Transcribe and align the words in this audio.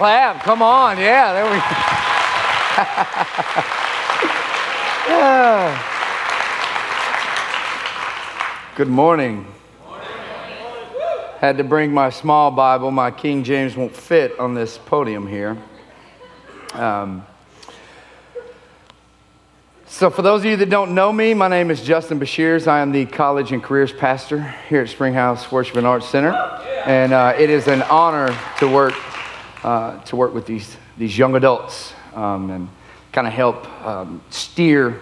clap. 0.00 0.42
Come 0.44 0.62
on. 0.62 0.96
Yeah, 0.96 1.34
there 1.34 1.44
we 1.44 1.58
yeah. 5.10 5.86
Good 8.76 8.88
morning. 8.88 9.46
Had 11.40 11.58
to 11.58 11.64
bring 11.64 11.92
my 11.92 12.08
small 12.08 12.50
Bible. 12.50 12.90
My 12.90 13.10
King 13.10 13.44
James 13.44 13.76
won't 13.76 13.94
fit 13.94 14.38
on 14.40 14.54
this 14.54 14.78
podium 14.78 15.26
here. 15.26 15.58
Um, 16.72 17.26
so, 19.86 20.08
for 20.08 20.22
those 20.22 20.40
of 20.40 20.46
you 20.46 20.56
that 20.56 20.70
don't 20.70 20.94
know 20.94 21.12
me, 21.12 21.34
my 21.34 21.48
name 21.48 21.70
is 21.70 21.82
Justin 21.82 22.18
Bashirs. 22.18 22.66
I 22.66 22.80
am 22.80 22.90
the 22.90 23.04
college 23.04 23.52
and 23.52 23.62
careers 23.62 23.92
pastor 23.92 24.40
here 24.70 24.80
at 24.80 24.88
Springhouse 24.88 25.52
Worship 25.52 25.76
and 25.76 25.86
Arts 25.86 26.08
Center, 26.08 26.32
and 26.86 27.12
uh, 27.12 27.34
it 27.38 27.50
is 27.50 27.68
an 27.68 27.82
honor 27.82 28.34
to 28.60 28.66
work 28.66 28.94
uh, 29.62 30.00
to 30.04 30.16
work 30.16 30.34
with 30.34 30.46
these 30.46 30.76
these 30.96 31.16
young 31.16 31.34
adults 31.34 31.94
um, 32.14 32.50
and 32.50 32.68
kind 33.12 33.26
of 33.26 33.32
help 33.32 33.66
um, 33.84 34.20
steer 34.30 35.00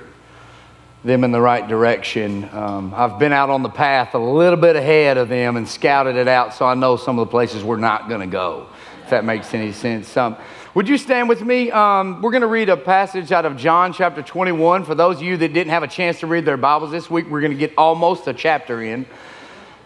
them 1.04 1.24
in 1.24 1.30
the 1.30 1.40
right 1.40 1.66
direction. 1.68 2.48
Um, 2.52 2.92
I've 2.94 3.18
been 3.18 3.32
out 3.32 3.50
on 3.50 3.62
the 3.62 3.68
path 3.68 4.14
a 4.14 4.18
little 4.18 4.58
bit 4.58 4.76
ahead 4.76 5.16
of 5.16 5.28
them 5.28 5.56
and 5.56 5.68
scouted 5.68 6.16
it 6.16 6.28
out, 6.28 6.54
so 6.54 6.66
I 6.66 6.74
know 6.74 6.96
some 6.96 7.18
of 7.18 7.26
the 7.26 7.30
places 7.30 7.62
we're 7.62 7.76
not 7.76 8.08
going 8.08 8.20
to 8.20 8.26
go, 8.26 8.66
if 9.04 9.10
that 9.10 9.24
makes 9.24 9.54
any 9.54 9.72
sense. 9.72 10.16
Um, 10.16 10.36
would 10.74 10.88
you 10.88 10.98
stand 10.98 11.28
with 11.28 11.42
me? 11.42 11.70
Um, 11.70 12.20
we're 12.22 12.30
going 12.30 12.42
to 12.42 12.46
read 12.46 12.68
a 12.68 12.76
passage 12.76 13.32
out 13.32 13.44
of 13.44 13.56
John 13.56 13.92
chapter 13.92 14.22
21. 14.22 14.84
For 14.84 14.94
those 14.94 15.16
of 15.16 15.22
you 15.22 15.36
that 15.36 15.52
didn't 15.52 15.70
have 15.70 15.82
a 15.82 15.88
chance 15.88 16.20
to 16.20 16.26
read 16.26 16.44
their 16.44 16.56
Bibles 16.56 16.90
this 16.90 17.10
week, 17.10 17.26
we're 17.28 17.40
going 17.40 17.52
to 17.52 17.58
get 17.58 17.72
almost 17.76 18.26
a 18.28 18.34
chapter 18.34 18.82
in. 18.82 19.06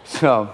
So, 0.03 0.53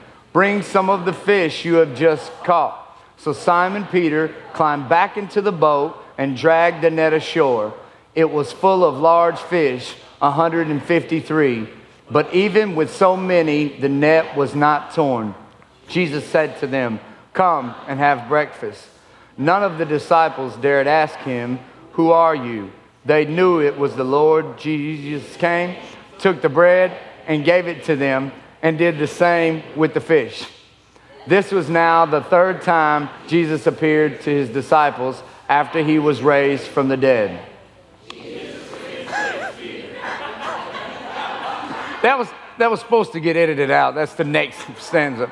Bring 0.33 0.61
some 0.61 0.89
of 0.89 1.05
the 1.05 1.13
fish 1.13 1.65
you 1.65 1.75
have 1.75 1.95
just 1.95 2.31
caught. 2.43 2.77
So 3.17 3.33
Simon 3.33 3.85
Peter 3.85 4.33
climbed 4.53 4.89
back 4.89 5.17
into 5.17 5.41
the 5.41 5.51
boat 5.51 5.97
and 6.17 6.37
dragged 6.37 6.81
the 6.81 6.89
net 6.89 7.13
ashore. 7.13 7.73
It 8.15 8.29
was 8.29 8.51
full 8.51 8.83
of 8.83 8.97
large 8.97 9.39
fish, 9.39 9.93
153. 10.19 11.69
But 12.09 12.33
even 12.33 12.75
with 12.75 12.93
so 12.93 13.15
many, 13.15 13.79
the 13.79 13.89
net 13.89 14.35
was 14.35 14.55
not 14.55 14.93
torn. 14.93 15.35
Jesus 15.87 16.25
said 16.25 16.59
to 16.59 16.67
them, 16.67 16.99
Come 17.33 17.75
and 17.87 17.99
have 17.99 18.27
breakfast. 18.27 18.85
None 19.37 19.63
of 19.63 19.77
the 19.77 19.85
disciples 19.85 20.55
dared 20.57 20.87
ask 20.87 21.17
him, 21.19 21.59
Who 21.93 22.11
are 22.11 22.35
you? 22.35 22.71
They 23.05 23.25
knew 23.25 23.61
it 23.61 23.77
was 23.77 23.95
the 23.95 24.03
Lord. 24.03 24.57
Jesus 24.57 25.35
came, 25.37 25.77
took 26.19 26.41
the 26.41 26.49
bread, 26.49 26.97
and 27.27 27.45
gave 27.45 27.67
it 27.67 27.83
to 27.85 27.95
them 27.95 28.31
and 28.61 28.77
did 28.77 28.99
the 28.99 29.07
same 29.07 29.63
with 29.75 29.93
the 29.93 30.01
fish. 30.01 30.45
This 31.27 31.51
was 31.51 31.69
now 31.69 32.05
the 32.05 32.21
third 32.21 32.61
time 32.61 33.09
Jesus 33.27 33.67
appeared 33.67 34.21
to 34.21 34.29
his 34.29 34.49
disciples 34.49 35.21
after 35.47 35.83
he 35.83 35.99
was 35.99 36.21
raised 36.21 36.63
from 36.63 36.87
the 36.87 36.97
dead. 36.97 37.47
that 42.01 42.17
was 42.17 42.27
that 42.57 42.69
was 42.69 42.79
supposed 42.79 43.13
to 43.13 43.19
get 43.19 43.37
edited 43.37 43.71
out. 43.71 43.95
That's 43.95 44.13
the 44.13 44.23
next 44.23 44.59
stanza. 44.77 45.31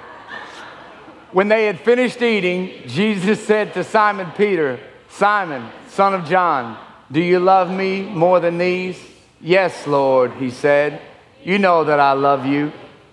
When 1.31 1.47
they 1.47 1.65
had 1.65 1.79
finished 1.79 2.21
eating, 2.21 2.87
Jesus 2.87 3.45
said 3.45 3.73
to 3.75 3.83
Simon 3.83 4.31
Peter, 4.35 4.79
Simon, 5.09 5.69
son 5.89 6.15
of 6.15 6.25
John, 6.25 6.77
do 7.11 7.21
you 7.21 7.39
love 7.39 7.69
me 7.69 8.01
more 8.01 8.39
than 8.39 8.57
these? 8.57 8.99
Yes, 9.39 9.85
Lord, 9.85 10.33
he 10.33 10.49
said. 10.49 11.01
You 11.43 11.59
know 11.59 11.83
that 11.83 11.99
I 11.99 12.13
love 12.13 12.45
you. 12.45 12.71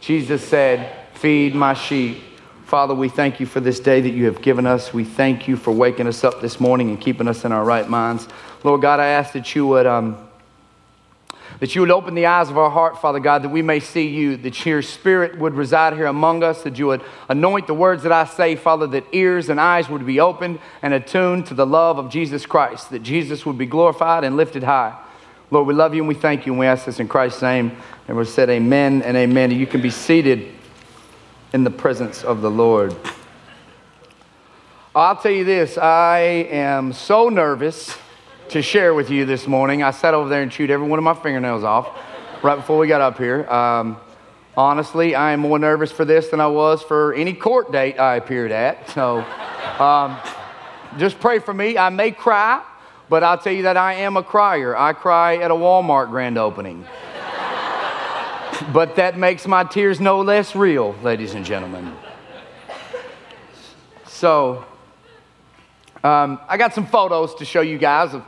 Jesus 0.00 0.46
said, 0.46 0.96
Feed 1.14 1.54
my 1.54 1.74
sheep. 1.74 2.22
Father, 2.64 2.94
we 2.94 3.08
thank 3.08 3.40
you 3.40 3.46
for 3.46 3.60
this 3.60 3.80
day 3.80 4.00
that 4.00 4.10
you 4.10 4.24
have 4.24 4.40
given 4.40 4.64
us. 4.64 4.94
We 4.94 5.04
thank 5.04 5.46
you 5.46 5.56
for 5.56 5.72
waking 5.72 6.06
us 6.06 6.24
up 6.24 6.40
this 6.40 6.58
morning 6.58 6.88
and 6.88 7.00
keeping 7.00 7.28
us 7.28 7.44
in 7.44 7.52
our 7.52 7.64
right 7.64 7.88
minds. 7.88 8.26
Lord 8.64 8.80
God, 8.80 9.00
I 9.00 9.06
ask 9.06 9.32
that 9.34 9.54
you 9.54 9.66
would. 9.66 9.86
Um, 9.86 10.26
that 11.58 11.74
you 11.74 11.82
would 11.82 11.90
open 11.90 12.14
the 12.14 12.24
eyes 12.24 12.48
of 12.48 12.56
our 12.56 12.70
heart, 12.70 13.02
Father 13.02 13.20
God, 13.20 13.42
that 13.42 13.50
we 13.50 13.60
may 13.60 13.80
see 13.80 14.08
you, 14.08 14.38
that 14.38 14.64
your 14.64 14.80
spirit 14.80 15.38
would 15.38 15.54
reside 15.54 15.92
here 15.92 16.06
among 16.06 16.42
us, 16.42 16.62
that 16.62 16.78
you 16.78 16.86
would 16.86 17.02
anoint 17.28 17.66
the 17.66 17.74
words 17.74 18.02
that 18.04 18.12
I 18.12 18.24
say, 18.24 18.56
Father, 18.56 18.86
that 18.86 19.04
ears 19.12 19.50
and 19.50 19.60
eyes 19.60 19.90
would 19.90 20.06
be 20.06 20.20
opened 20.20 20.58
and 20.80 20.94
attuned 20.94 21.46
to 21.46 21.54
the 21.54 21.66
love 21.66 21.98
of 21.98 22.10
Jesus 22.10 22.46
Christ, 22.46 22.88
that 22.90 23.02
Jesus 23.02 23.44
would 23.44 23.58
be 23.58 23.66
glorified 23.66 24.24
and 24.24 24.38
lifted 24.38 24.62
high. 24.62 24.96
Lord, 25.52 25.66
we 25.66 25.74
love 25.74 25.94
you 25.94 26.02
and 26.02 26.08
we 26.08 26.14
thank 26.14 26.46
you, 26.46 26.52
and 26.52 26.60
we 26.60 26.66
ask 26.66 26.84
this 26.84 27.00
in 27.00 27.08
Christ's 27.08 27.42
name. 27.42 27.76
And 28.06 28.16
we 28.16 28.24
said, 28.24 28.48
Amen 28.50 29.02
and 29.02 29.16
amen. 29.16 29.50
You 29.50 29.66
can 29.66 29.82
be 29.82 29.90
seated 29.90 30.52
in 31.52 31.64
the 31.64 31.70
presence 31.70 32.22
of 32.22 32.40
the 32.40 32.50
Lord. 32.50 32.94
I'll 34.94 35.16
tell 35.16 35.32
you 35.32 35.44
this 35.44 35.78
I 35.78 36.18
am 36.50 36.92
so 36.92 37.28
nervous 37.28 37.96
to 38.50 38.62
share 38.62 38.94
with 38.94 39.10
you 39.10 39.24
this 39.24 39.46
morning. 39.46 39.82
I 39.82 39.90
sat 39.90 40.14
over 40.14 40.28
there 40.28 40.42
and 40.42 40.50
chewed 40.50 40.70
every 40.70 40.86
one 40.86 40.98
of 40.98 41.04
my 41.04 41.14
fingernails 41.14 41.64
off 41.64 41.98
right 42.42 42.56
before 42.56 42.78
we 42.78 42.86
got 42.86 43.00
up 43.00 43.18
here. 43.18 43.48
Um, 43.50 43.96
honestly, 44.56 45.14
I 45.14 45.32
am 45.32 45.40
more 45.40 45.58
nervous 45.58 45.92
for 45.92 46.04
this 46.04 46.28
than 46.28 46.40
I 46.40 46.46
was 46.46 46.82
for 46.82 47.12
any 47.14 47.32
court 47.32 47.72
date 47.72 47.98
I 47.98 48.16
appeared 48.16 48.52
at. 48.52 48.88
So 48.90 49.24
um, 49.78 50.16
just 50.98 51.20
pray 51.20 51.38
for 51.38 51.54
me. 51.54 51.78
I 51.78 51.90
may 51.90 52.10
cry, 52.10 52.62
but 53.10 53.22
I'll 53.22 53.36
tell 53.36 53.52
you 53.52 53.64
that 53.64 53.76
I 53.76 53.94
am 53.94 54.16
a 54.16 54.22
crier. 54.22 54.74
I 54.74 54.94
cry 54.94 55.36
at 55.36 55.50
a 55.50 55.54
Walmart 55.54 56.08
grand 56.08 56.38
opening 56.38 56.86
but 58.72 58.96
that 58.96 59.16
makes 59.18 59.46
my 59.46 59.64
tears 59.64 60.00
no 60.00 60.20
less 60.20 60.54
real, 60.54 60.94
ladies 61.02 61.34
and 61.34 61.44
gentlemen. 61.44 61.92
So, 64.06 64.64
um, 66.04 66.40
I 66.48 66.56
got 66.56 66.74
some 66.74 66.86
photos 66.86 67.34
to 67.36 67.44
show 67.44 67.62
you 67.62 67.78
guys 67.78 68.14
of 68.14 68.24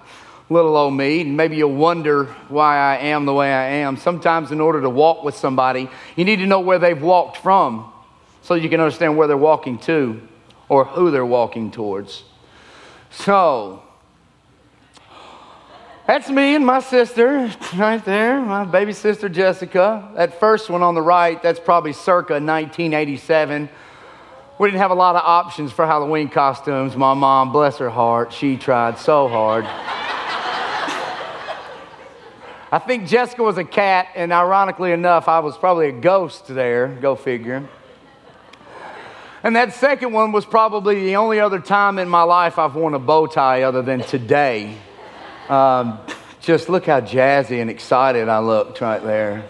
little 0.48 0.76
old 0.76 0.94
me, 0.94 1.20
and 1.22 1.36
maybe 1.36 1.56
you'll 1.56 1.74
wonder 1.74 2.26
why 2.48 2.76
I 2.76 2.96
am 2.98 3.24
the 3.24 3.32
way 3.32 3.52
I 3.52 3.68
am. 3.76 3.96
Sometimes, 3.96 4.52
in 4.52 4.60
order 4.60 4.80
to 4.80 4.90
walk 4.90 5.22
with 5.22 5.34
somebody, 5.34 5.88
you 6.16 6.24
need 6.24 6.36
to 6.36 6.46
know 6.46 6.60
where 6.60 6.78
they've 6.78 7.00
walked 7.00 7.38
from 7.38 7.92
so 8.42 8.54
you 8.54 8.68
can 8.68 8.80
understand 8.80 9.16
where 9.16 9.28
they're 9.28 9.36
walking 9.36 9.78
to 9.80 10.20
or 10.68 10.84
who 10.84 11.10
they're 11.10 11.26
walking 11.26 11.70
towards. 11.70 12.24
So, 13.10 13.82
that's 16.06 16.28
me 16.28 16.54
and 16.56 16.66
my 16.66 16.80
sister 16.80 17.50
right 17.76 18.04
there, 18.04 18.40
my 18.40 18.64
baby 18.64 18.92
sister 18.92 19.28
Jessica. 19.28 20.10
That 20.16 20.40
first 20.40 20.68
one 20.68 20.82
on 20.82 20.94
the 20.94 21.02
right, 21.02 21.40
that's 21.42 21.60
probably 21.60 21.92
circa 21.92 22.34
1987. 22.34 23.68
We 24.58 24.68
didn't 24.68 24.80
have 24.80 24.90
a 24.90 24.94
lot 24.94 25.16
of 25.16 25.22
options 25.24 25.72
for 25.72 25.86
Halloween 25.86 26.28
costumes. 26.28 26.96
My 26.96 27.14
mom, 27.14 27.52
bless 27.52 27.78
her 27.78 27.90
heart, 27.90 28.32
she 28.32 28.56
tried 28.56 28.98
so 28.98 29.28
hard. 29.28 29.64
I 32.74 32.78
think 32.78 33.06
Jessica 33.06 33.42
was 33.42 33.58
a 33.58 33.64
cat, 33.64 34.08
and 34.14 34.32
ironically 34.32 34.92
enough, 34.92 35.28
I 35.28 35.40
was 35.40 35.58
probably 35.58 35.90
a 35.90 35.92
ghost 35.92 36.46
there. 36.48 36.88
Go 36.88 37.16
figure. 37.16 37.68
And 39.42 39.56
that 39.56 39.74
second 39.74 40.12
one 40.12 40.32
was 40.32 40.46
probably 40.46 41.04
the 41.04 41.16
only 41.16 41.38
other 41.38 41.58
time 41.58 41.98
in 41.98 42.08
my 42.08 42.22
life 42.22 42.58
I've 42.58 42.74
worn 42.74 42.94
a 42.94 42.98
bow 42.98 43.26
tie 43.26 43.62
other 43.62 43.82
than 43.82 44.00
today. 44.00 44.76
Um, 45.52 45.98
just 46.40 46.70
look 46.70 46.86
how 46.86 47.02
jazzy 47.02 47.60
and 47.60 47.68
excited 47.68 48.26
I 48.26 48.38
looked 48.38 48.80
right 48.80 49.02
there. 49.02 49.44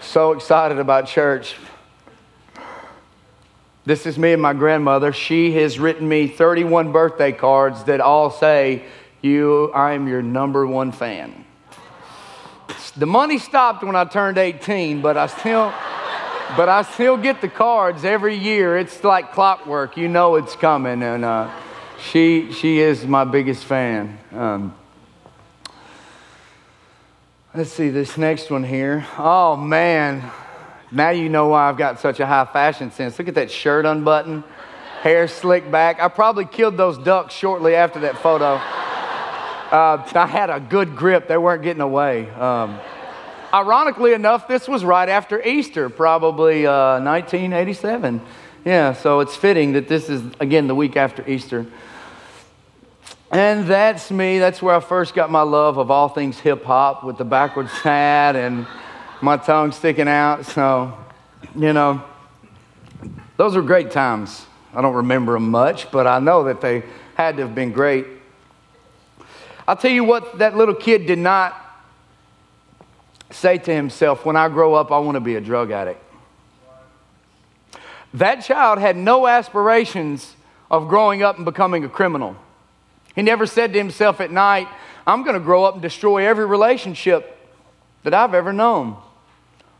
So 0.00 0.32
excited 0.32 0.78
about 0.78 1.08
church. 1.08 1.56
This 3.84 4.06
is 4.06 4.18
me 4.18 4.32
and 4.32 4.40
my 4.40 4.54
grandmother. 4.54 5.12
She 5.12 5.52
has 5.56 5.78
written 5.78 6.08
me 6.08 6.26
31 6.26 6.90
birthday 6.90 7.32
cards 7.32 7.84
that 7.84 8.00
all 8.00 8.30
say, 8.30 8.84
You, 9.20 9.70
I 9.72 9.92
am 9.92 10.08
your 10.08 10.22
number 10.22 10.66
one 10.66 10.90
fan. 10.90 11.44
The 12.96 13.06
money 13.06 13.38
stopped 13.38 13.84
when 13.84 13.94
I 13.94 14.06
turned 14.06 14.38
18, 14.38 15.02
but 15.02 15.18
I 15.18 15.26
still. 15.26 15.70
But 16.56 16.70
I 16.70 16.80
still 16.80 17.18
get 17.18 17.42
the 17.42 17.48
cards 17.48 18.06
every 18.06 18.36
year. 18.36 18.78
It's 18.78 19.04
like 19.04 19.32
clockwork. 19.32 19.98
You 19.98 20.08
know 20.08 20.36
it's 20.36 20.56
coming. 20.56 21.02
And 21.02 21.26
uh, 21.26 21.50
she, 22.00 22.52
she 22.52 22.78
is 22.78 23.04
my 23.04 23.24
biggest 23.24 23.64
fan. 23.64 24.18
Um, 24.32 24.74
let's 27.56 27.72
see 27.72 27.88
this 27.88 28.18
next 28.18 28.50
one 28.50 28.62
here. 28.62 29.06
Oh, 29.16 29.56
man. 29.56 30.30
Now 30.92 31.08
you 31.08 31.30
know 31.30 31.48
why 31.48 31.70
I've 31.70 31.78
got 31.78 31.98
such 31.98 32.20
a 32.20 32.26
high 32.26 32.44
fashion 32.44 32.90
sense. 32.90 33.18
Look 33.18 33.28
at 33.28 33.34
that 33.36 33.50
shirt 33.50 33.86
unbuttoned, 33.86 34.44
hair 35.00 35.26
slicked 35.26 35.70
back. 35.70 35.98
I 35.98 36.08
probably 36.08 36.44
killed 36.44 36.76
those 36.76 36.98
ducks 36.98 37.32
shortly 37.32 37.74
after 37.74 38.00
that 38.00 38.18
photo. 38.18 38.56
Uh, 39.74 40.06
I 40.14 40.26
had 40.26 40.50
a 40.50 40.60
good 40.60 40.96
grip, 40.96 41.28
they 41.28 41.38
weren't 41.38 41.62
getting 41.62 41.80
away. 41.80 42.28
Um, 42.30 42.78
Ironically 43.54 44.12
enough, 44.12 44.48
this 44.48 44.68
was 44.68 44.84
right 44.84 45.08
after 45.08 45.42
Easter, 45.42 45.88
probably 45.88 46.66
uh, 46.66 47.00
1987. 47.00 48.20
Yeah, 48.66 48.92
so 48.92 49.20
it's 49.20 49.34
fitting 49.34 49.72
that 49.72 49.88
this 49.88 50.10
is, 50.10 50.22
again, 50.40 50.66
the 50.66 50.74
week 50.74 50.96
after 50.96 51.26
Easter. 51.26 51.66
And 53.30 53.66
that's 53.66 54.10
me. 54.10 54.38
That's 54.38 54.62
where 54.62 54.76
I 54.76 54.80
first 54.80 55.14
got 55.14 55.30
my 55.30 55.42
love 55.42 55.78
of 55.78 55.90
all 55.90 56.08
things 56.08 56.38
hip 56.38 56.64
hop 56.64 57.02
with 57.02 57.18
the 57.18 57.24
backwards 57.24 57.72
hat 57.82 58.36
and 58.36 58.66
my 59.20 59.36
tongue 59.36 59.72
sticking 59.72 60.08
out. 60.08 60.46
So, 60.46 60.96
you 61.56 61.72
know, 61.72 62.04
those 63.36 63.56
were 63.56 63.62
great 63.62 63.90
times. 63.90 64.46
I 64.72 64.80
don't 64.80 64.94
remember 64.94 65.32
them 65.32 65.50
much, 65.50 65.90
but 65.90 66.06
I 66.06 66.20
know 66.20 66.44
that 66.44 66.60
they 66.60 66.84
had 67.14 67.36
to 67.36 67.42
have 67.46 67.54
been 67.54 67.72
great. 67.72 68.06
I'll 69.66 69.76
tell 69.76 69.90
you 69.90 70.04
what 70.04 70.38
that 70.38 70.56
little 70.56 70.74
kid 70.74 71.06
did 71.06 71.18
not 71.18 71.60
say 73.30 73.58
to 73.58 73.74
himself, 73.74 74.24
When 74.24 74.36
I 74.36 74.48
grow 74.48 74.74
up, 74.74 74.92
I 74.92 74.98
want 74.98 75.16
to 75.16 75.20
be 75.20 75.34
a 75.34 75.40
drug 75.40 75.72
addict. 75.72 76.02
That 78.14 78.44
child 78.44 78.78
had 78.78 78.96
no 78.96 79.26
aspirations 79.26 80.34
of 80.70 80.88
growing 80.88 81.22
up 81.22 81.36
and 81.36 81.44
becoming 81.44 81.84
a 81.84 81.88
criminal. 81.88 82.36
He 83.16 83.22
never 83.22 83.46
said 83.46 83.72
to 83.72 83.78
himself 83.78 84.20
at 84.20 84.30
night, 84.30 84.68
I'm 85.06 85.24
going 85.24 85.34
to 85.34 85.40
grow 85.40 85.64
up 85.64 85.74
and 85.74 85.82
destroy 85.82 86.26
every 86.26 86.46
relationship 86.46 87.36
that 88.04 88.14
I've 88.14 88.34
ever 88.34 88.52
known. 88.52 88.96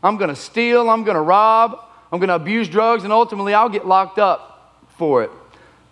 I'm 0.03 0.17
going 0.17 0.29
to 0.29 0.35
steal, 0.35 0.89
I'm 0.89 1.03
going 1.03 1.15
to 1.15 1.21
rob, 1.21 1.79
I'm 2.11 2.19
going 2.19 2.29
to 2.29 2.35
abuse 2.35 2.67
drugs, 2.67 3.03
and 3.03 3.13
ultimately 3.13 3.53
I'll 3.53 3.69
get 3.69 3.87
locked 3.87 4.19
up 4.19 4.83
for 4.97 5.23
it. 5.23 5.31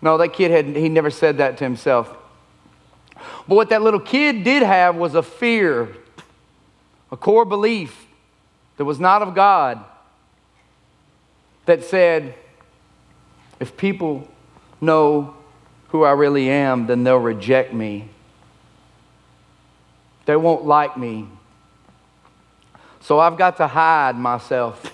No, 0.01 0.17
that 0.17 0.33
kid 0.33 0.51
had, 0.51 0.65
he 0.75 0.89
never 0.89 1.09
said 1.09 1.37
that 1.37 1.57
to 1.57 1.63
himself. 1.63 2.13
But 3.47 3.55
what 3.55 3.69
that 3.69 3.81
little 3.81 3.99
kid 3.99 4.43
did 4.43 4.63
have 4.63 4.95
was 4.95 5.15
a 5.15 5.23
fear 5.23 5.95
a 7.11 7.17
core 7.17 7.45
belief 7.45 8.07
that 8.77 8.85
was 8.85 8.99
not 8.99 9.21
of 9.21 9.35
God 9.35 9.79
that 11.65 11.83
said, 11.83 12.35
if 13.59 13.77
people 13.77 14.27
know 14.81 15.35
who 15.89 16.03
I 16.03 16.11
really 16.11 16.49
am, 16.49 16.87
then 16.87 17.03
they'll 17.03 17.17
reject 17.17 17.73
me. 17.73 18.09
They 20.25 20.35
won't 20.35 20.65
like 20.65 20.97
me. 20.97 21.27
So 23.01 23.19
I've 23.19 23.37
got 23.37 23.57
to 23.57 23.67
hide 23.67 24.17
myself. 24.17 24.91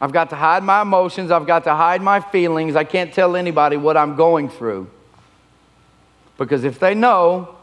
I've 0.00 0.12
got 0.12 0.30
to 0.30 0.36
hide 0.36 0.64
my 0.64 0.82
emotions. 0.82 1.30
I've 1.30 1.46
got 1.46 1.62
to 1.64 1.74
hide 1.74 2.02
my 2.02 2.18
feelings. 2.18 2.74
I 2.74 2.82
can't 2.82 3.14
tell 3.14 3.36
anybody 3.36 3.76
what 3.76 3.96
I'm 3.96 4.16
going 4.16 4.48
through. 4.48 4.90
Because 6.36 6.64
if 6.64 6.80
they 6.80 6.94
know, 6.94 7.56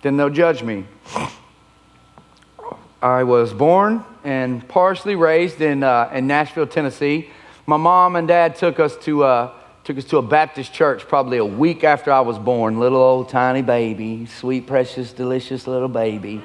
then 0.00 0.16
they'll 0.16 0.30
judge 0.30 0.62
me. 0.62 0.86
I 3.02 3.24
was 3.24 3.52
born 3.52 4.04
and 4.24 4.66
partially 4.66 5.16
raised 5.16 5.60
in, 5.60 5.82
uh, 5.82 6.10
in 6.14 6.26
Nashville, 6.26 6.66
Tennessee. 6.66 7.28
My 7.66 7.76
mom 7.76 8.16
and 8.16 8.26
dad 8.26 8.56
took 8.56 8.80
us 8.80 8.96
to 8.98 9.24
uh, 9.24 9.52
took 9.84 9.98
us 9.98 10.04
to 10.04 10.18
a 10.18 10.22
Baptist 10.22 10.72
church 10.72 11.08
probably 11.08 11.38
a 11.38 11.44
week 11.44 11.84
after 11.84 12.12
I 12.12 12.20
was 12.20 12.38
born. 12.38 12.78
Little 12.78 13.00
old 13.00 13.28
tiny 13.28 13.62
baby, 13.62 14.26
sweet, 14.26 14.66
precious, 14.66 15.12
delicious 15.12 15.66
little 15.66 15.88
baby. 15.88 16.42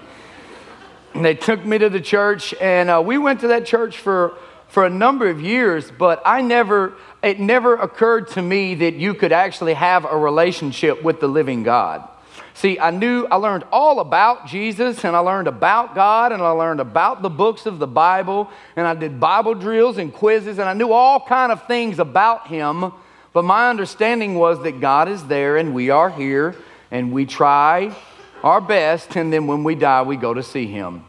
And 1.13 1.23
they 1.23 1.35
took 1.35 1.63
me 1.65 1.77
to 1.77 1.89
the 1.89 2.01
church, 2.01 2.53
and 2.59 2.89
uh, 2.89 3.01
we 3.05 3.17
went 3.17 3.41
to 3.41 3.47
that 3.49 3.65
church 3.65 3.97
for 3.97 4.37
for 4.67 4.85
a 4.85 4.89
number 4.89 5.29
of 5.29 5.41
years. 5.41 5.91
But 5.97 6.21
I 6.25 6.41
never, 6.41 6.93
it 7.23 7.39
never 7.39 7.75
occurred 7.75 8.29
to 8.29 8.41
me 8.41 8.75
that 8.75 8.95
you 8.95 9.13
could 9.13 9.31
actually 9.31 9.73
have 9.73 10.05
a 10.05 10.17
relationship 10.17 11.03
with 11.03 11.19
the 11.19 11.27
living 11.27 11.63
God. 11.63 12.07
See, 12.53 12.79
I 12.79 12.89
knew, 12.89 13.27
I 13.29 13.35
learned 13.35 13.65
all 13.71 13.99
about 13.99 14.47
Jesus 14.47 15.05
and 15.05 15.15
I 15.15 15.19
learned 15.19 15.47
about 15.47 15.93
God 15.93 16.31
and 16.31 16.41
I 16.41 16.49
learned 16.49 16.79
about 16.79 17.21
the 17.21 17.29
books 17.29 17.67
of 17.67 17.77
the 17.77 17.85
Bible 17.85 18.49
and 18.75 18.87
I 18.87 18.95
did 18.95 19.19
Bible 19.19 19.53
drills 19.53 19.99
and 19.99 20.11
quizzes 20.11 20.57
and 20.57 20.67
I 20.67 20.73
knew 20.73 20.91
all 20.91 21.19
kind 21.19 21.51
of 21.51 21.67
things 21.67 21.99
about 21.99 22.47
him. 22.47 22.91
But 23.37 23.45
my 23.45 23.69
understanding 23.69 24.33
was 24.33 24.63
that 24.63 24.79
God 24.79 25.07
is 25.07 25.27
there 25.27 25.57
and 25.57 25.75
we 25.75 25.91
are 25.91 26.09
here 26.09 26.55
and 26.89 27.11
we 27.11 27.27
try 27.27 27.95
our 28.43 28.59
best 28.59 29.15
and 29.15 29.31
then 29.31 29.45
when 29.45 29.63
we 29.63 29.75
die, 29.75 30.01
we 30.01 30.17
go 30.17 30.33
to 30.33 30.41
see 30.41 30.65
him. 30.65 31.03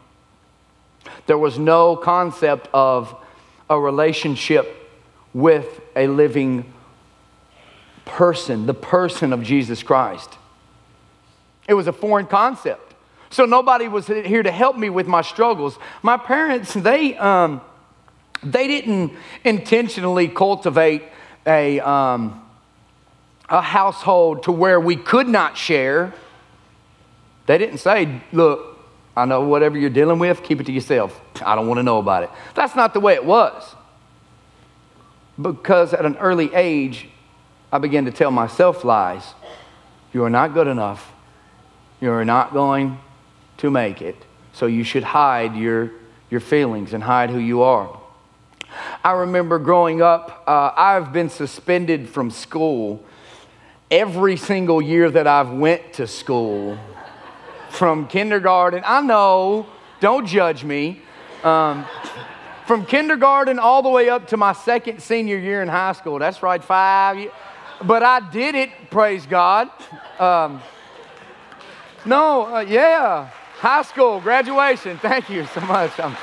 There 1.25 1.39
was 1.39 1.57
no 1.57 1.95
concept 1.95 2.69
of 2.71 3.15
a 3.67 3.79
relationship 3.79 4.91
with 5.33 5.81
a 5.95 6.05
living 6.05 6.71
person, 8.05 8.67
the 8.67 8.75
person 8.75 9.33
of 9.33 9.41
Jesus 9.41 9.81
Christ. 9.81 10.29
It 11.67 11.73
was 11.73 11.87
a 11.87 11.93
foreign 11.93 12.27
concept. 12.27 12.93
So 13.31 13.45
nobody 13.45 13.87
was 13.87 14.05
here 14.05 14.43
to 14.43 14.51
help 14.51 14.77
me 14.77 14.91
with 14.91 15.07
my 15.07 15.23
struggles. 15.23 15.79
My 16.03 16.17
parents, 16.17 16.75
they, 16.75 17.17
um, 17.17 17.61
they 18.43 18.67
didn't 18.67 19.13
intentionally 19.43 20.27
cultivate 20.27 21.01
a, 21.45 21.79
um, 21.79 22.41
a 23.49 23.61
household 23.61 24.43
to 24.43 24.51
where 24.51 24.79
we 24.79 24.95
could 24.95 25.27
not 25.27 25.57
share. 25.57 26.13
They 27.45 27.57
didn't 27.57 27.79
say, 27.79 28.21
look, 28.31 28.77
I 29.15 29.25
know 29.25 29.41
whatever 29.41 29.77
you're 29.77 29.89
dealing 29.89 30.19
with, 30.19 30.43
keep 30.43 30.61
it 30.61 30.65
to 30.65 30.71
yourself. 30.71 31.19
I 31.45 31.55
don't 31.55 31.67
want 31.67 31.79
to 31.79 31.83
know 31.83 31.97
about 31.97 32.23
it. 32.23 32.29
That's 32.55 32.75
not 32.75 32.93
the 32.93 32.99
way 32.99 33.15
it 33.15 33.25
was. 33.25 33.75
Because 35.41 35.93
at 35.93 36.05
an 36.05 36.17
early 36.17 36.53
age, 36.53 37.09
I 37.71 37.79
began 37.79 38.05
to 38.05 38.11
tell 38.11 38.31
myself 38.31 38.83
lies. 38.83 39.23
You 40.13 40.23
are 40.23 40.29
not 40.29 40.53
good 40.53 40.67
enough. 40.67 41.11
You're 42.01 42.25
not 42.25 42.53
going 42.53 42.97
to 43.57 43.69
make 43.69 44.01
it. 44.01 44.15
So 44.53 44.65
you 44.65 44.83
should 44.83 45.03
hide 45.03 45.55
your, 45.55 45.91
your 46.29 46.39
feelings 46.39 46.93
and 46.93 47.03
hide 47.03 47.29
who 47.29 47.39
you 47.39 47.61
are. 47.61 47.98
I 49.03 49.11
remember 49.11 49.59
growing 49.59 50.01
up, 50.01 50.43
uh, 50.47 50.71
I've 50.75 51.13
been 51.13 51.29
suspended 51.29 52.09
from 52.09 52.31
school 52.31 53.03
every 53.89 54.37
single 54.37 54.81
year 54.81 55.09
that 55.09 55.27
I've 55.27 55.51
went 55.51 55.93
to 55.93 56.07
school 56.07 56.77
from 57.69 58.07
kindergarten. 58.07 58.83
I 58.85 59.01
know, 59.01 59.67
don't 59.99 60.25
judge 60.25 60.63
me. 60.63 61.01
Um, 61.43 61.85
from 62.65 62.85
kindergarten 62.85 63.57
all 63.57 63.81
the 63.81 63.89
way 63.89 64.09
up 64.09 64.27
to 64.27 64.37
my 64.37 64.53
second 64.53 65.01
senior 65.01 65.37
year 65.37 65.61
in 65.61 65.67
high 65.67 65.93
school. 65.93 66.19
That's 66.19 66.43
right, 66.43 66.63
five 66.63 67.17
years. 67.17 67.31
But 67.83 68.03
I 68.03 68.19
did 68.29 68.55
it, 68.55 68.69
praise 68.91 69.25
God. 69.25 69.69
Um, 70.19 70.61
no, 72.05 72.55
uh, 72.55 72.59
yeah, 72.59 73.29
high 73.57 73.81
school 73.81 74.19
graduation. 74.19 74.97
Thank 74.99 75.29
you 75.29 75.45
so 75.47 75.61
much. 75.61 75.99
I'm 75.99 76.15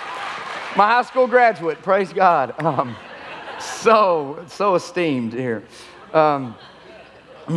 my 0.76 0.86
high 0.86 1.02
school 1.02 1.26
graduate, 1.26 1.80
praise 1.82 2.12
God. 2.12 2.54
Um, 2.62 2.96
so, 3.58 4.44
so 4.48 4.74
esteemed 4.74 5.32
here. 5.32 5.64
Um, 6.12 6.54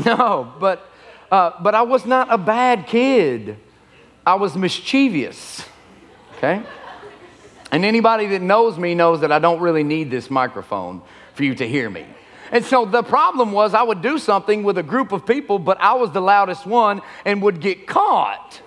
no, 0.05 0.53
but, 0.59 0.89
uh, 1.29 1.51
but 1.61 1.75
I 1.75 1.81
was 1.81 2.05
not 2.05 2.31
a 2.31 2.37
bad 2.37 2.87
kid. 2.87 3.57
I 4.25 4.35
was 4.35 4.55
mischievous, 4.55 5.65
okay? 6.37 6.63
And 7.71 7.83
anybody 7.83 8.27
that 8.27 8.41
knows 8.41 8.77
me 8.77 8.95
knows 8.95 9.19
that 9.21 9.31
I 9.31 9.39
don't 9.39 9.59
really 9.59 9.83
need 9.83 10.09
this 10.09 10.29
microphone 10.29 11.01
for 11.33 11.43
you 11.43 11.55
to 11.55 11.67
hear 11.67 11.89
me. 11.89 12.05
And 12.51 12.63
so 12.63 12.85
the 12.85 13.03
problem 13.03 13.51
was 13.51 13.73
I 13.73 13.83
would 13.83 14.01
do 14.01 14.17
something 14.17 14.63
with 14.63 14.77
a 14.77 14.83
group 14.83 15.11
of 15.11 15.25
people, 15.25 15.59
but 15.59 15.79
I 15.81 15.93
was 15.93 16.11
the 16.11 16.21
loudest 16.21 16.65
one 16.65 17.01
and 17.25 17.41
would 17.41 17.59
get 17.59 17.85
caught. 17.85 18.61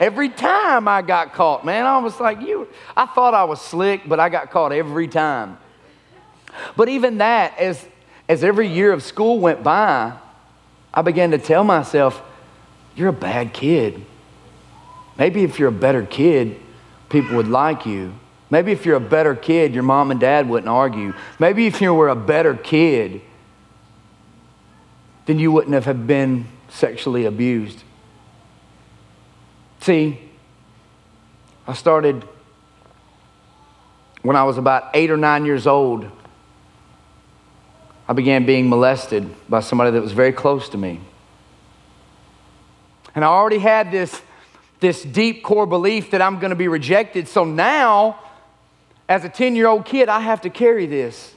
Every 0.00 0.28
time 0.28 0.86
I 0.86 1.02
got 1.02 1.32
caught, 1.32 1.64
man, 1.64 1.84
I 1.84 1.98
was 1.98 2.18
like, 2.20 2.40
you, 2.40 2.68
I 2.96 3.06
thought 3.06 3.34
I 3.34 3.44
was 3.44 3.60
slick, 3.60 4.02
but 4.06 4.20
I 4.20 4.28
got 4.28 4.50
caught 4.50 4.72
every 4.72 5.08
time. 5.08 5.58
But 6.76 6.88
even 6.88 7.18
that, 7.18 7.58
as, 7.58 7.84
as 8.28 8.44
every 8.44 8.68
year 8.68 8.92
of 8.92 9.02
school 9.02 9.40
went 9.40 9.62
by, 9.62 10.12
I 10.94 11.02
began 11.02 11.32
to 11.32 11.38
tell 11.38 11.64
myself, 11.64 12.22
you're 12.94 13.08
a 13.08 13.12
bad 13.12 13.52
kid. 13.52 14.04
Maybe 15.16 15.42
if 15.42 15.58
you're 15.58 15.68
a 15.68 15.72
better 15.72 16.04
kid, 16.04 16.60
people 17.08 17.36
would 17.36 17.48
like 17.48 17.86
you. 17.86 18.14
Maybe 18.50 18.72
if 18.72 18.86
you're 18.86 18.96
a 18.96 19.00
better 19.00 19.34
kid, 19.34 19.74
your 19.74 19.82
mom 19.82 20.10
and 20.10 20.18
dad 20.18 20.48
wouldn't 20.48 20.68
argue. 20.68 21.12
Maybe 21.38 21.66
if 21.66 21.80
you 21.80 21.92
were 21.92 22.08
a 22.08 22.16
better 22.16 22.54
kid, 22.54 23.20
then 25.26 25.38
you 25.38 25.52
wouldn't 25.52 25.84
have 25.84 26.06
been 26.06 26.46
sexually 26.68 27.24
abused. 27.26 27.82
See, 29.80 30.20
I 31.66 31.74
started 31.74 32.24
when 34.22 34.36
I 34.36 34.44
was 34.44 34.58
about 34.58 34.90
eight 34.94 35.10
or 35.10 35.16
nine 35.16 35.44
years 35.46 35.66
old. 35.66 36.10
I 38.08 38.12
began 38.12 38.46
being 38.46 38.68
molested 38.68 39.28
by 39.48 39.60
somebody 39.60 39.90
that 39.90 40.00
was 40.00 40.12
very 40.12 40.32
close 40.32 40.68
to 40.70 40.78
me. 40.78 41.00
And 43.14 43.24
I 43.24 43.28
already 43.28 43.58
had 43.58 43.90
this, 43.90 44.20
this 44.80 45.02
deep 45.02 45.42
core 45.42 45.66
belief 45.66 46.10
that 46.12 46.22
I'm 46.22 46.38
going 46.38 46.50
to 46.50 46.56
be 46.56 46.68
rejected. 46.68 47.28
So 47.28 47.44
now, 47.44 48.18
as 49.08 49.24
a 49.24 49.28
10 49.28 49.56
year 49.56 49.66
old 49.66 49.84
kid, 49.84 50.08
I 50.08 50.20
have 50.20 50.40
to 50.42 50.50
carry 50.50 50.86
this. 50.86 51.34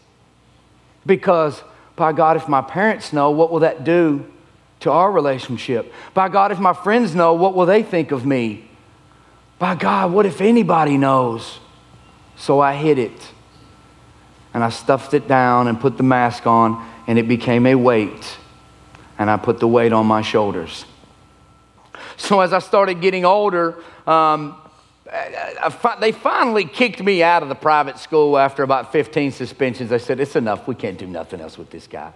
Because, 1.06 1.62
by 1.96 2.14
God, 2.14 2.38
if 2.38 2.48
my 2.48 2.62
parents 2.62 3.12
know, 3.12 3.32
what 3.32 3.52
will 3.52 3.62
that 3.62 3.84
do 3.84 4.32
to 4.82 4.92
our 4.92 5.12
relationship? 5.12 5.92
By 6.14 6.30
God, 6.30 6.52
if 6.52 6.60
my 6.60 6.74
friends 6.74 7.16
know, 7.16 7.34
what 7.34 7.56
will 7.56 7.66
they 7.66 7.84
think 7.84 8.12
of 8.12 8.26
me? 8.26 8.70
By 9.58 9.76
God, 9.76 10.12
what 10.12 10.26
if 10.26 10.42
anybody 10.42 10.98
knows? 10.98 11.60
So 12.36 12.60
I 12.60 12.76
hid 12.76 12.98
it 12.98 13.32
and 14.54 14.64
I 14.64 14.70
stuffed 14.70 15.14
it 15.14 15.28
down 15.28 15.68
and 15.68 15.80
put 15.80 15.98
the 15.98 16.04
mask 16.04 16.46
on, 16.46 16.86
and 17.08 17.18
it 17.18 17.28
became 17.28 17.66
a 17.66 17.76
weight. 17.76 18.38
And 19.18 19.30
I 19.30 19.38
put 19.38 19.60
the 19.60 19.68
weight 19.68 19.94
on 19.94 20.06
my 20.06 20.22
shoulders. 20.22 20.86
So 22.18 22.42
as 22.42 22.54
I 22.54 22.60
started 22.60 23.02
getting 23.02 23.24
older, 23.24 23.76
um, 24.06 24.58
they 26.00 26.12
finally 26.12 26.66
kicked 26.66 27.02
me 27.02 27.24
out 27.24 27.44
of 27.44 27.50
the 27.50 27.56
private 27.56 27.98
school 27.98 28.38
after 28.38 28.64
about 28.64 28.92
15 28.92 29.32
suspensions. 29.32 29.90
They 29.90 30.00
said, 30.00 30.20
It's 30.20 30.36
enough. 30.36 30.68
We 30.68 30.76
can't 30.76 30.98
do 30.98 31.08
nothing 31.08 31.42
else 31.42 31.58
with 31.58 31.70
this 31.70 31.88
guy. 31.88 32.12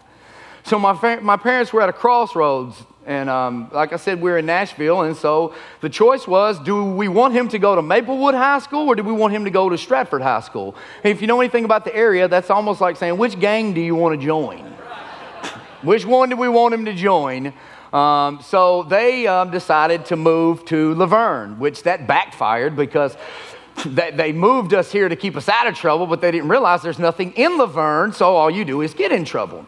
So 0.66 0.80
my, 0.80 1.20
my 1.20 1.38
parents 1.38 1.72
were 1.72 1.84
at 1.84 1.90
a 1.90 1.94
crossroads. 1.94 2.84
And 3.06 3.30
um, 3.30 3.70
like 3.72 3.94
I 3.94 3.98
said, 3.98 4.20
we're 4.20 4.40
in 4.40 4.48
Nashville. 4.48 5.04
And 5.04 5.16
so 5.16 5.54
the 5.82 5.90
choice 5.90 6.28
was 6.28 6.60
do 6.60 6.84
we 6.84 7.08
want 7.08 7.36
him 7.36 7.48
to 7.50 7.60
go 7.60 7.76
to 7.76 7.84
Maplewood 7.84 8.34
High 8.34 8.58
School 8.58 8.88
or 8.88 8.96
do 8.96 9.04
we 9.04 9.12
want 9.12 9.32
him 9.32 9.46
to 9.46 9.52
go 9.52 9.70
to 9.70 9.78
Stratford 9.78 10.24
High 10.24 10.40
School? 10.40 10.76
And 11.04 11.12
if 11.12 11.22
you 11.22 11.28
know 11.28 11.40
anything 11.40 11.66
about 11.66 11.86
the 11.86 11.96
area, 11.96 12.28
that's 12.28 12.50
almost 12.50 12.82
like 12.82 12.98
saying, 12.98 13.16
which 13.16 13.40
gang 13.40 13.76
do 13.76 13.82
you 13.82 13.94
want 13.94 14.20
to 14.20 14.26
join? 14.26 14.64
which 15.84 16.04
one 16.04 16.30
do 16.30 16.36
we 16.36 16.50
want 16.50 16.74
him 16.74 16.86
to 16.86 16.96
join? 16.96 17.54
Um, 17.94 18.42
so 18.42 18.82
they 18.82 19.28
um, 19.28 19.52
decided 19.52 20.06
to 20.06 20.16
move 20.16 20.66
to 20.66 20.96
La 20.96 21.06
Vergne, 21.06 21.60
which 21.60 21.84
that 21.84 22.08
backfired 22.08 22.76
because 22.76 23.16
they 23.86 24.34
moved 24.34 24.74
us 24.74 24.92
here 24.92 25.10
to 25.10 25.16
keep 25.16 25.38
us 25.38 25.48
out 25.48 25.68
of 25.68 25.76
trouble, 25.76 26.08
but 26.08 26.22
they 26.22 26.32
didn't 26.32 26.50
realize 26.50 26.82
there's 26.82 26.98
nothing 26.98 27.34
in 27.34 27.60
La 27.60 27.68
Vergne, 27.68 28.14
so 28.14 28.36
all 28.36 28.50
you 28.50 28.66
do 28.66 28.82
is 28.82 28.96
get 28.96 29.12
in 29.12 29.26
trouble 29.26 29.68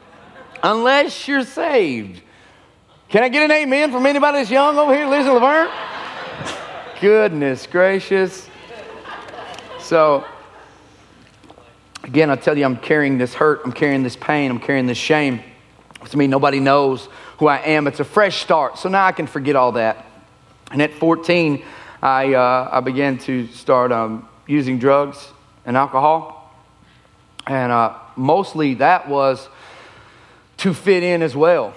unless 0.64 1.28
you're 1.28 1.44
saved. 1.44 2.22
Can 3.10 3.24
I 3.24 3.30
get 3.30 3.44
an 3.44 3.52
amen 3.52 3.92
from 3.92 4.06
anybody 4.06 4.40
that's 4.40 4.50
young 4.50 4.78
over 4.78 4.94
here, 4.94 5.08
Listen, 5.08 5.34
La 5.34 5.40
Vergne? 5.40 5.72
Goodness 7.02 7.68
gracious. 7.68 8.50
So, 9.80 10.26
again, 12.04 12.30
I 12.30 12.36
tell 12.36 12.58
you, 12.58 12.66
I'm 12.66 12.78
carrying 12.78 13.18
this 13.18 13.34
hurt, 13.34 13.62
I'm 13.64 13.72
carrying 13.72 14.04
this 14.04 14.18
pain, 14.18 14.52
I'm 14.52 14.60
carrying 14.60 14.88
this 14.88 14.98
shame. 14.98 15.42
To 16.10 16.18
me, 16.18 16.28
nobody 16.28 16.60
knows 16.60 17.08
who 17.38 17.48
I 17.48 17.58
am. 17.58 17.88
It's 17.88 18.00
a 18.00 18.06
fresh 18.06 18.42
start. 18.42 18.78
So 18.78 18.90
now 18.90 19.06
I 19.06 19.12
can 19.12 19.28
forget 19.28 19.56
all 19.56 19.74
that. 19.74 20.06
And 20.72 20.82
at 20.82 20.94
14, 20.94 21.64
I, 22.02 22.34
uh, 22.34 22.70
I 22.72 22.80
began 22.82 23.18
to 23.20 23.48
start 23.48 23.92
um, 23.92 24.28
using 24.48 24.80
drugs 24.80 25.28
and 25.66 25.78
alcohol. 25.78 26.54
And 27.46 27.72
uh, 27.72 27.98
mostly 28.16 28.76
that 28.76 29.08
was 29.08 29.48
to 30.58 30.74
fit 30.74 31.04
in 31.04 31.22
as 31.22 31.36
well. 31.36 31.74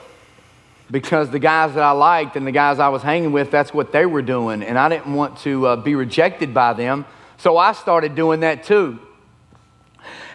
Because 0.91 1.31
the 1.31 1.39
guys 1.39 1.75
that 1.75 1.83
I 1.83 1.93
liked 1.93 2.37
and 2.37 2.47
the 2.47 2.53
guys 2.53 2.79
I 2.79 2.89
was 2.89 3.03
hanging 3.03 3.33
with, 3.33 3.51
that's 3.51 3.73
what 3.73 3.93
they 3.93 4.07
were 4.07 4.23
doing. 4.23 4.63
And 4.63 4.79
I 4.79 4.89
didn't 4.89 5.15
want 5.15 5.39
to 5.39 5.67
uh, 5.67 5.77
be 5.77 5.95
rejected 5.95 6.53
by 6.53 6.73
them. 6.73 7.05
So 7.39 7.57
I 7.57 7.73
started 7.73 8.15
doing 8.15 8.41
that 8.41 8.65
too. 8.65 8.99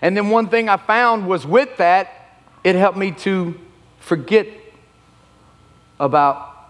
And 0.02 0.16
then 0.16 0.30
one 0.30 0.48
thing 0.48 0.70
I 0.70 0.78
found 0.78 1.28
was 1.28 1.46
with 1.46 1.78
that, 1.78 2.40
it 2.64 2.76
helped 2.76 2.98
me 2.98 3.12
to 3.12 3.60
forget 4.00 4.48
about 6.00 6.70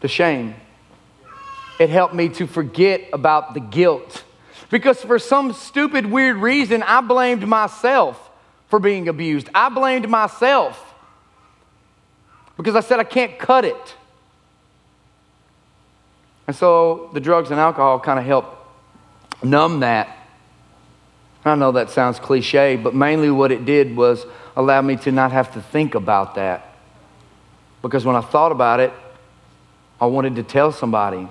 the 0.00 0.08
shame. 0.08 0.54
It 1.78 1.90
helped 1.90 2.14
me 2.14 2.28
to 2.30 2.46
forget 2.46 3.02
about 3.12 3.54
the 3.54 3.60
guilt. 3.60 4.24
Because 4.70 5.00
for 5.02 5.18
some 5.18 5.52
stupid, 5.52 6.06
weird 6.06 6.36
reason, 6.36 6.82
I 6.82 7.00
blamed 7.00 7.46
myself 7.46 8.30
for 8.68 8.78
being 8.78 9.08
abused. 9.08 9.48
I 9.54 9.68
blamed 9.68 10.08
myself 10.08 10.89
because 12.60 12.76
I 12.76 12.80
said 12.80 13.00
I 13.00 13.04
can't 13.04 13.38
cut 13.38 13.64
it. 13.64 13.94
And 16.46 16.54
so 16.54 17.10
the 17.14 17.20
drugs 17.20 17.50
and 17.50 17.58
alcohol 17.58 17.98
kind 18.00 18.18
of 18.18 18.26
help 18.26 18.54
numb 19.42 19.80
that. 19.80 20.14
I 21.42 21.54
know 21.54 21.72
that 21.72 21.88
sounds 21.88 22.18
cliche, 22.18 22.76
but 22.76 22.94
mainly 22.94 23.30
what 23.30 23.50
it 23.50 23.64
did 23.64 23.96
was 23.96 24.26
allow 24.56 24.82
me 24.82 24.96
to 24.96 25.12
not 25.12 25.32
have 25.32 25.54
to 25.54 25.62
think 25.62 25.94
about 25.94 26.34
that. 26.34 26.74
Because 27.80 28.04
when 28.04 28.14
I 28.14 28.20
thought 28.20 28.52
about 28.52 28.78
it, 28.80 28.92
I 29.98 30.06
wanted 30.06 30.36
to 30.36 30.42
tell 30.42 30.70
somebody. 30.70 31.28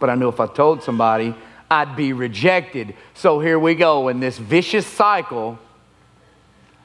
But 0.00 0.10
I 0.10 0.16
knew 0.16 0.28
if 0.28 0.40
I 0.40 0.48
told 0.48 0.82
somebody, 0.82 1.32
I'd 1.70 1.94
be 1.94 2.12
rejected. 2.12 2.96
So 3.14 3.38
here 3.38 3.58
we 3.58 3.76
go 3.76 4.08
in 4.08 4.18
this 4.18 4.36
vicious 4.36 4.86
cycle 4.86 5.60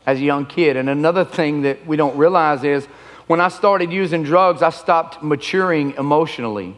as 0.06 0.20
a 0.20 0.22
young 0.22 0.46
kid. 0.46 0.78
And 0.78 0.88
another 0.88 1.26
thing 1.26 1.64
that 1.64 1.88
we 1.88 1.98
don't 1.98 2.16
realize 2.16 2.64
is 2.64 2.88
when 3.32 3.40
I 3.40 3.48
started 3.48 3.94
using 3.94 4.24
drugs, 4.24 4.62
I 4.62 4.72
stopped 4.72 5.24
maturing 5.24 5.92
emotionally. 5.92 6.76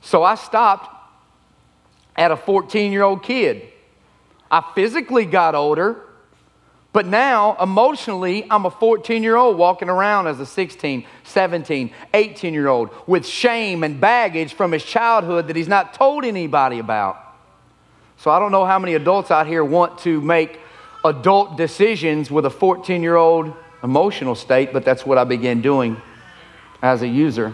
So 0.00 0.24
I 0.24 0.34
stopped 0.34 0.92
at 2.16 2.32
a 2.32 2.36
14 2.36 2.90
year 2.90 3.04
old 3.04 3.22
kid. 3.22 3.62
I 4.50 4.60
physically 4.74 5.24
got 5.24 5.54
older, 5.54 6.02
but 6.92 7.06
now 7.06 7.56
emotionally, 7.62 8.44
I'm 8.50 8.66
a 8.66 8.72
14 8.72 9.22
year 9.22 9.36
old 9.36 9.56
walking 9.56 9.88
around 9.88 10.26
as 10.26 10.40
a 10.40 10.46
16, 10.46 11.06
17, 11.22 11.94
18 12.12 12.52
year 12.52 12.66
old 12.66 12.90
with 13.06 13.24
shame 13.24 13.84
and 13.84 14.00
baggage 14.00 14.54
from 14.54 14.72
his 14.72 14.82
childhood 14.82 15.46
that 15.46 15.54
he's 15.54 15.68
not 15.68 15.94
told 15.94 16.24
anybody 16.24 16.80
about. 16.80 17.16
So 18.16 18.32
I 18.32 18.40
don't 18.40 18.50
know 18.50 18.64
how 18.64 18.80
many 18.80 18.94
adults 18.94 19.30
out 19.30 19.46
here 19.46 19.64
want 19.64 19.98
to 19.98 20.20
make 20.20 20.58
adult 21.04 21.56
decisions 21.56 22.32
with 22.32 22.46
a 22.46 22.50
14 22.50 23.00
year 23.00 23.14
old 23.14 23.54
emotional 23.82 24.34
state, 24.34 24.72
but 24.72 24.84
that's 24.84 25.06
what 25.06 25.18
I 25.18 25.24
began 25.24 25.60
doing 25.60 26.00
as 26.82 27.02
a 27.02 27.08
user. 27.08 27.52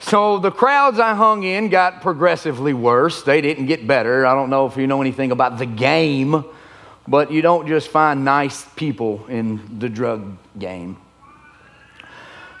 So 0.00 0.38
the 0.38 0.50
crowds 0.50 0.98
I 0.98 1.14
hung 1.14 1.44
in 1.44 1.70
got 1.70 2.02
progressively 2.02 2.74
worse. 2.74 3.22
They 3.22 3.40
didn't 3.40 3.66
get 3.66 3.86
better. 3.86 4.26
I 4.26 4.34
don't 4.34 4.50
know 4.50 4.66
if 4.66 4.76
you 4.76 4.86
know 4.86 5.00
anything 5.00 5.32
about 5.32 5.56
the 5.56 5.66
game, 5.66 6.44
but 7.08 7.32
you 7.32 7.40
don't 7.40 7.66
just 7.66 7.88
find 7.88 8.24
nice 8.24 8.66
people 8.76 9.26
in 9.28 9.78
the 9.78 9.88
drug 9.88 10.36
game. 10.58 10.98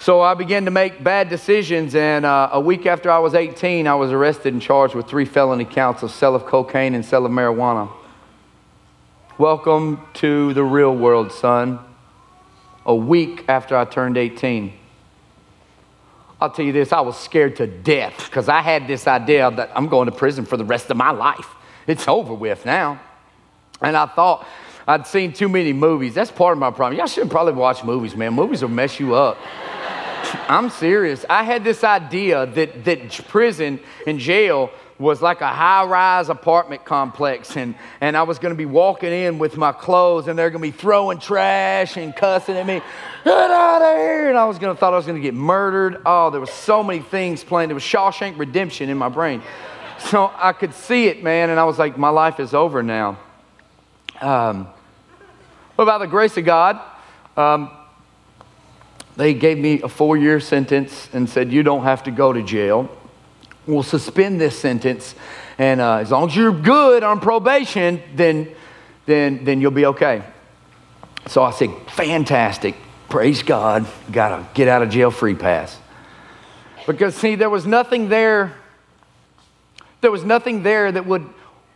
So 0.00 0.20
I 0.20 0.34
began 0.34 0.66
to 0.66 0.70
make 0.70 1.02
bad 1.02 1.30
decisions, 1.30 1.94
and 1.94 2.26
uh, 2.26 2.50
a 2.52 2.60
week 2.60 2.84
after 2.84 3.10
I 3.10 3.18
was 3.18 3.34
18, 3.34 3.86
I 3.86 3.94
was 3.94 4.10
arrested 4.10 4.52
and 4.52 4.60
charged 4.60 4.94
with 4.94 5.06
three 5.06 5.24
felony 5.24 5.64
counts 5.64 6.02
of 6.02 6.10
sale 6.10 6.34
of 6.34 6.44
cocaine 6.44 6.94
and 6.94 7.04
sale 7.04 7.24
of 7.24 7.32
marijuana. 7.32 7.90
Welcome 9.36 10.00
to 10.14 10.54
the 10.54 10.62
real 10.62 10.94
world, 10.94 11.32
son. 11.32 11.80
A 12.86 12.94
week 12.94 13.44
after 13.48 13.76
I 13.76 13.84
turned 13.84 14.16
18. 14.16 14.72
I'll 16.40 16.50
tell 16.50 16.64
you 16.64 16.70
this, 16.70 16.92
I 16.92 17.00
was 17.00 17.18
scared 17.18 17.56
to 17.56 17.66
death 17.66 18.26
because 18.26 18.48
I 18.48 18.60
had 18.60 18.86
this 18.86 19.08
idea 19.08 19.50
that 19.50 19.72
I'm 19.74 19.88
going 19.88 20.06
to 20.06 20.12
prison 20.12 20.44
for 20.44 20.56
the 20.56 20.64
rest 20.64 20.88
of 20.92 20.96
my 20.96 21.10
life. 21.10 21.48
It's 21.88 22.06
over 22.06 22.32
with 22.32 22.64
now. 22.64 23.00
And 23.80 23.96
I 23.96 24.06
thought 24.06 24.46
I'd 24.86 25.04
seen 25.04 25.32
too 25.32 25.48
many 25.48 25.72
movies. 25.72 26.14
That's 26.14 26.30
part 26.30 26.52
of 26.52 26.60
my 26.60 26.70
problem. 26.70 26.96
Y'all 26.96 27.08
should 27.08 27.28
probably 27.28 27.54
watch 27.54 27.82
movies, 27.82 28.14
man. 28.14 28.34
Movies 28.34 28.62
will 28.62 28.68
mess 28.68 29.00
you 29.00 29.16
up. 29.16 29.36
I'm 30.48 30.70
serious. 30.70 31.24
I 31.28 31.42
had 31.42 31.64
this 31.64 31.82
idea 31.82 32.46
that, 32.46 32.84
that 32.84 33.26
prison 33.26 33.80
and 34.06 34.20
jail 34.20 34.70
was 34.98 35.20
like 35.20 35.40
a 35.40 35.48
high 35.48 35.84
rise 35.84 36.28
apartment 36.28 36.84
complex, 36.84 37.56
and, 37.56 37.74
and 38.00 38.16
I 38.16 38.22
was 38.22 38.38
going 38.38 38.54
to 38.54 38.58
be 38.58 38.66
walking 38.66 39.12
in 39.12 39.38
with 39.38 39.56
my 39.56 39.72
clothes, 39.72 40.28
and 40.28 40.38
they're 40.38 40.50
going 40.50 40.62
to 40.62 40.72
be 40.72 40.76
throwing 40.76 41.18
trash 41.18 41.96
and 41.96 42.14
cussing 42.14 42.56
at 42.56 42.66
me. 42.66 42.80
Get 43.24 43.50
out 43.50 43.82
of 43.82 43.96
here! 43.96 44.28
And 44.28 44.38
I 44.38 44.44
was 44.44 44.58
going 44.58 44.74
to 44.74 44.78
thought 44.78 44.92
I 44.92 44.96
was 44.96 45.06
going 45.06 45.20
to 45.20 45.22
get 45.22 45.34
murdered. 45.34 46.00
Oh, 46.06 46.30
there 46.30 46.40
was 46.40 46.50
so 46.50 46.82
many 46.82 47.00
things 47.00 47.42
playing. 47.42 47.68
There 47.68 47.74
was 47.74 47.82
Shawshank 47.82 48.38
Redemption 48.38 48.88
in 48.88 48.98
my 48.98 49.08
brain. 49.08 49.42
So 50.10 50.30
I 50.36 50.52
could 50.52 50.74
see 50.74 51.06
it, 51.06 51.22
man, 51.22 51.48
and 51.48 51.58
I 51.58 51.64
was 51.64 51.78
like, 51.78 51.96
my 51.96 52.10
life 52.10 52.38
is 52.38 52.52
over 52.52 52.82
now. 52.82 53.16
Um, 54.20 54.68
but 55.76 55.86
by 55.86 55.98
the 55.98 56.06
grace 56.06 56.36
of 56.36 56.44
God, 56.44 56.78
um, 57.36 57.70
they 59.16 59.34
gave 59.34 59.56
me 59.56 59.80
a 59.82 59.88
four 59.88 60.16
year 60.16 60.40
sentence 60.40 61.08
and 61.12 61.30
said, 61.30 61.52
You 61.52 61.62
don't 61.62 61.84
have 61.84 62.02
to 62.02 62.10
go 62.10 62.32
to 62.32 62.42
jail. 62.42 62.90
We'll 63.66 63.82
suspend 63.82 64.40
this 64.40 64.58
sentence. 64.58 65.14
And 65.58 65.80
uh, 65.80 65.96
as 65.96 66.10
long 66.10 66.28
as 66.28 66.36
you're 66.36 66.52
good 66.52 67.02
on 67.02 67.20
probation, 67.20 68.02
then, 68.14 68.54
then, 69.06 69.44
then 69.44 69.60
you'll 69.60 69.70
be 69.70 69.86
okay. 69.86 70.22
So 71.28 71.42
I 71.42 71.50
said, 71.52 71.70
Fantastic. 71.88 72.76
Praise 73.08 73.42
God. 73.42 73.86
Got 74.10 74.40
a 74.40 74.46
get 74.54 74.68
out 74.68 74.82
of 74.82 74.90
jail 74.90 75.10
free 75.10 75.34
pass. 75.34 75.78
Because, 76.86 77.14
see, 77.14 77.34
there 77.34 77.48
was 77.48 77.64
nothing 77.64 78.08
there, 78.08 78.54
there 80.00 80.10
was 80.10 80.24
nothing 80.24 80.62
there 80.62 80.90
that 80.92 81.06
would 81.06 81.26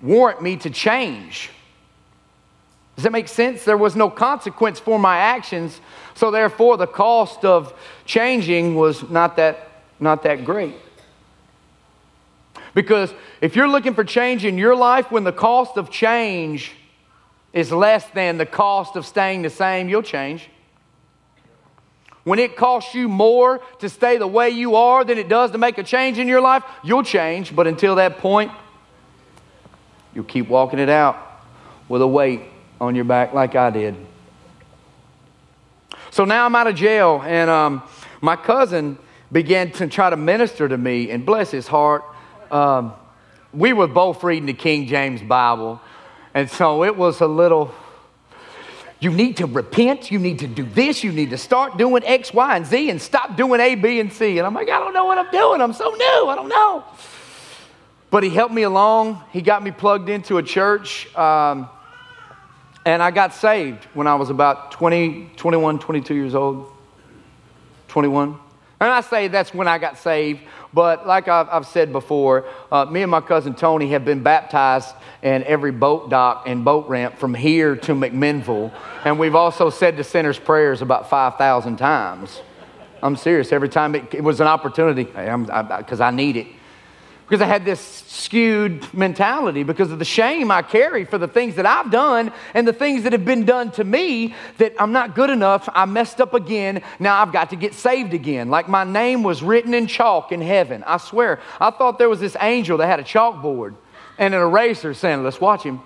warrant 0.02 0.42
me 0.42 0.56
to 0.56 0.70
change. 0.70 1.50
Does 2.96 3.04
that 3.04 3.12
make 3.12 3.28
sense? 3.28 3.64
There 3.64 3.76
was 3.76 3.94
no 3.94 4.10
consequence 4.10 4.80
for 4.80 4.98
my 4.98 5.18
actions, 5.18 5.80
so 6.14 6.30
therefore 6.30 6.76
the 6.76 6.86
cost 6.86 7.44
of 7.44 7.72
changing 8.04 8.74
was 8.74 9.08
not 9.08 9.36
that, 9.36 9.84
not 10.00 10.24
that 10.24 10.44
great. 10.44 10.74
Because 12.78 13.12
if 13.40 13.56
you're 13.56 13.66
looking 13.66 13.94
for 13.94 14.04
change 14.04 14.44
in 14.44 14.56
your 14.56 14.76
life 14.76 15.10
when 15.10 15.24
the 15.24 15.32
cost 15.32 15.76
of 15.76 15.90
change 15.90 16.70
is 17.52 17.72
less 17.72 18.06
than 18.10 18.38
the 18.38 18.46
cost 18.46 18.94
of 18.94 19.04
staying 19.04 19.42
the 19.42 19.50
same, 19.50 19.88
you'll 19.88 20.00
change. 20.00 20.48
When 22.22 22.38
it 22.38 22.54
costs 22.54 22.94
you 22.94 23.08
more 23.08 23.60
to 23.80 23.88
stay 23.88 24.16
the 24.16 24.28
way 24.28 24.50
you 24.50 24.76
are 24.76 25.02
than 25.02 25.18
it 25.18 25.28
does 25.28 25.50
to 25.50 25.58
make 25.58 25.76
a 25.78 25.82
change 25.82 26.18
in 26.18 26.28
your 26.28 26.40
life, 26.40 26.62
you'll 26.84 27.02
change. 27.02 27.52
But 27.56 27.66
until 27.66 27.96
that 27.96 28.18
point, 28.18 28.52
you'll 30.14 30.22
keep 30.22 30.48
walking 30.48 30.78
it 30.78 30.88
out 30.88 31.16
with 31.88 32.00
a 32.00 32.06
weight 32.06 32.42
on 32.80 32.94
your 32.94 33.06
back 33.06 33.34
like 33.34 33.56
I 33.56 33.70
did. 33.70 33.96
So 36.12 36.24
now 36.24 36.46
I'm 36.46 36.54
out 36.54 36.68
of 36.68 36.76
jail, 36.76 37.24
and 37.26 37.50
um, 37.50 37.82
my 38.20 38.36
cousin 38.36 38.98
began 39.32 39.72
to 39.72 39.88
try 39.88 40.10
to 40.10 40.16
minister 40.16 40.68
to 40.68 40.78
me, 40.78 41.10
and 41.10 41.26
bless 41.26 41.50
his 41.50 41.66
heart, 41.66 42.04
um, 42.52 42.92
we 43.52 43.72
were 43.72 43.86
both 43.86 44.22
reading 44.22 44.46
the 44.46 44.52
King 44.52 44.86
James 44.86 45.22
Bible, 45.22 45.80
and 46.34 46.50
so 46.50 46.84
it 46.84 46.96
was 46.96 47.20
a 47.20 47.26
little. 47.26 47.74
You 49.00 49.10
need 49.10 49.36
to 49.36 49.46
repent. 49.46 50.10
You 50.10 50.18
need 50.18 50.40
to 50.40 50.48
do 50.48 50.64
this. 50.64 51.04
You 51.04 51.12
need 51.12 51.30
to 51.30 51.38
start 51.38 51.78
doing 51.78 52.02
X, 52.04 52.34
Y, 52.34 52.56
and 52.56 52.66
Z 52.66 52.90
and 52.90 53.00
stop 53.00 53.36
doing 53.36 53.60
A, 53.60 53.76
B, 53.76 54.00
and 54.00 54.12
C. 54.12 54.38
And 54.38 54.46
I'm 54.46 54.54
like, 54.54 54.68
I 54.68 54.80
don't 54.80 54.92
know 54.92 55.04
what 55.04 55.18
I'm 55.18 55.30
doing. 55.30 55.60
I'm 55.60 55.72
so 55.72 55.90
new. 55.90 56.28
I 56.28 56.34
don't 56.34 56.48
know. 56.48 56.84
But 58.10 58.24
he 58.24 58.30
helped 58.30 58.52
me 58.52 58.62
along. 58.62 59.22
He 59.32 59.40
got 59.40 59.62
me 59.62 59.70
plugged 59.70 60.08
into 60.08 60.38
a 60.38 60.42
church. 60.42 61.14
Um, 61.14 61.68
and 62.84 63.02
I 63.02 63.10
got 63.10 63.34
saved 63.34 63.84
when 63.94 64.06
I 64.06 64.14
was 64.14 64.30
about 64.30 64.72
20, 64.72 65.30
21, 65.36 65.78
22 65.78 66.14
years 66.14 66.34
old. 66.34 66.72
21. 67.88 68.38
And 68.80 68.90
I 68.90 69.00
say 69.00 69.28
that's 69.28 69.52
when 69.52 69.66
I 69.66 69.78
got 69.78 69.98
saved, 69.98 70.40
but 70.78 71.08
like 71.08 71.26
I've, 71.26 71.48
I've 71.48 71.66
said 71.66 71.90
before, 71.90 72.46
uh, 72.70 72.84
me 72.84 73.02
and 73.02 73.10
my 73.10 73.20
cousin 73.20 73.52
Tony 73.52 73.88
have 73.88 74.04
been 74.04 74.22
baptized 74.22 74.94
in 75.22 75.42
every 75.42 75.72
boat 75.72 76.08
dock 76.08 76.44
and 76.46 76.64
boat 76.64 76.88
ramp 76.88 77.18
from 77.18 77.34
here 77.34 77.74
to 77.74 77.94
McMinnville. 77.94 78.72
And 79.04 79.18
we've 79.18 79.34
also 79.34 79.70
said 79.70 79.96
the 79.96 80.04
sinner's 80.04 80.38
prayers 80.38 80.80
about 80.80 81.10
5,000 81.10 81.78
times. 81.78 82.42
I'm 83.02 83.16
serious. 83.16 83.50
Every 83.50 83.68
time 83.68 83.96
it, 83.96 84.14
it 84.14 84.22
was 84.22 84.40
an 84.40 84.46
opportunity, 84.46 85.02
because 85.02 86.00
I, 86.00 86.04
I, 86.04 86.08
I 86.08 86.10
need 86.12 86.36
it 86.36 86.46
because 87.28 87.42
I 87.42 87.46
had 87.46 87.66
this 87.66 87.78
skewed 88.06 88.94
mentality 88.94 89.62
because 89.62 89.92
of 89.92 89.98
the 89.98 90.04
shame 90.06 90.50
I 90.50 90.62
carry 90.62 91.04
for 91.04 91.18
the 91.18 91.28
things 91.28 91.56
that 91.56 91.66
I've 91.66 91.90
done 91.90 92.32
and 92.54 92.66
the 92.66 92.72
things 92.72 93.02
that 93.02 93.12
have 93.12 93.26
been 93.26 93.44
done 93.44 93.70
to 93.72 93.84
me 93.84 94.34
that 94.56 94.72
I'm 94.78 94.92
not 94.92 95.14
good 95.14 95.28
enough. 95.28 95.68
I 95.74 95.84
messed 95.84 96.22
up 96.22 96.32
again. 96.32 96.82
Now 96.98 97.20
I've 97.20 97.30
got 97.30 97.50
to 97.50 97.56
get 97.56 97.74
saved 97.74 98.14
again. 98.14 98.48
Like 98.48 98.66
my 98.66 98.84
name 98.84 99.22
was 99.22 99.42
written 99.42 99.74
in 99.74 99.86
chalk 99.86 100.32
in 100.32 100.40
heaven. 100.40 100.82
I 100.86 100.96
swear. 100.96 101.40
I 101.60 101.70
thought 101.70 101.98
there 101.98 102.08
was 102.08 102.18
this 102.18 102.34
angel 102.40 102.78
that 102.78 102.86
had 102.86 102.98
a 102.98 103.04
chalkboard 103.04 103.74
and 104.16 104.34
an 104.34 104.40
eraser 104.40 104.94
saying, 104.94 105.22
Let's 105.22 105.38
watch 105.38 105.62
him. 105.62 105.82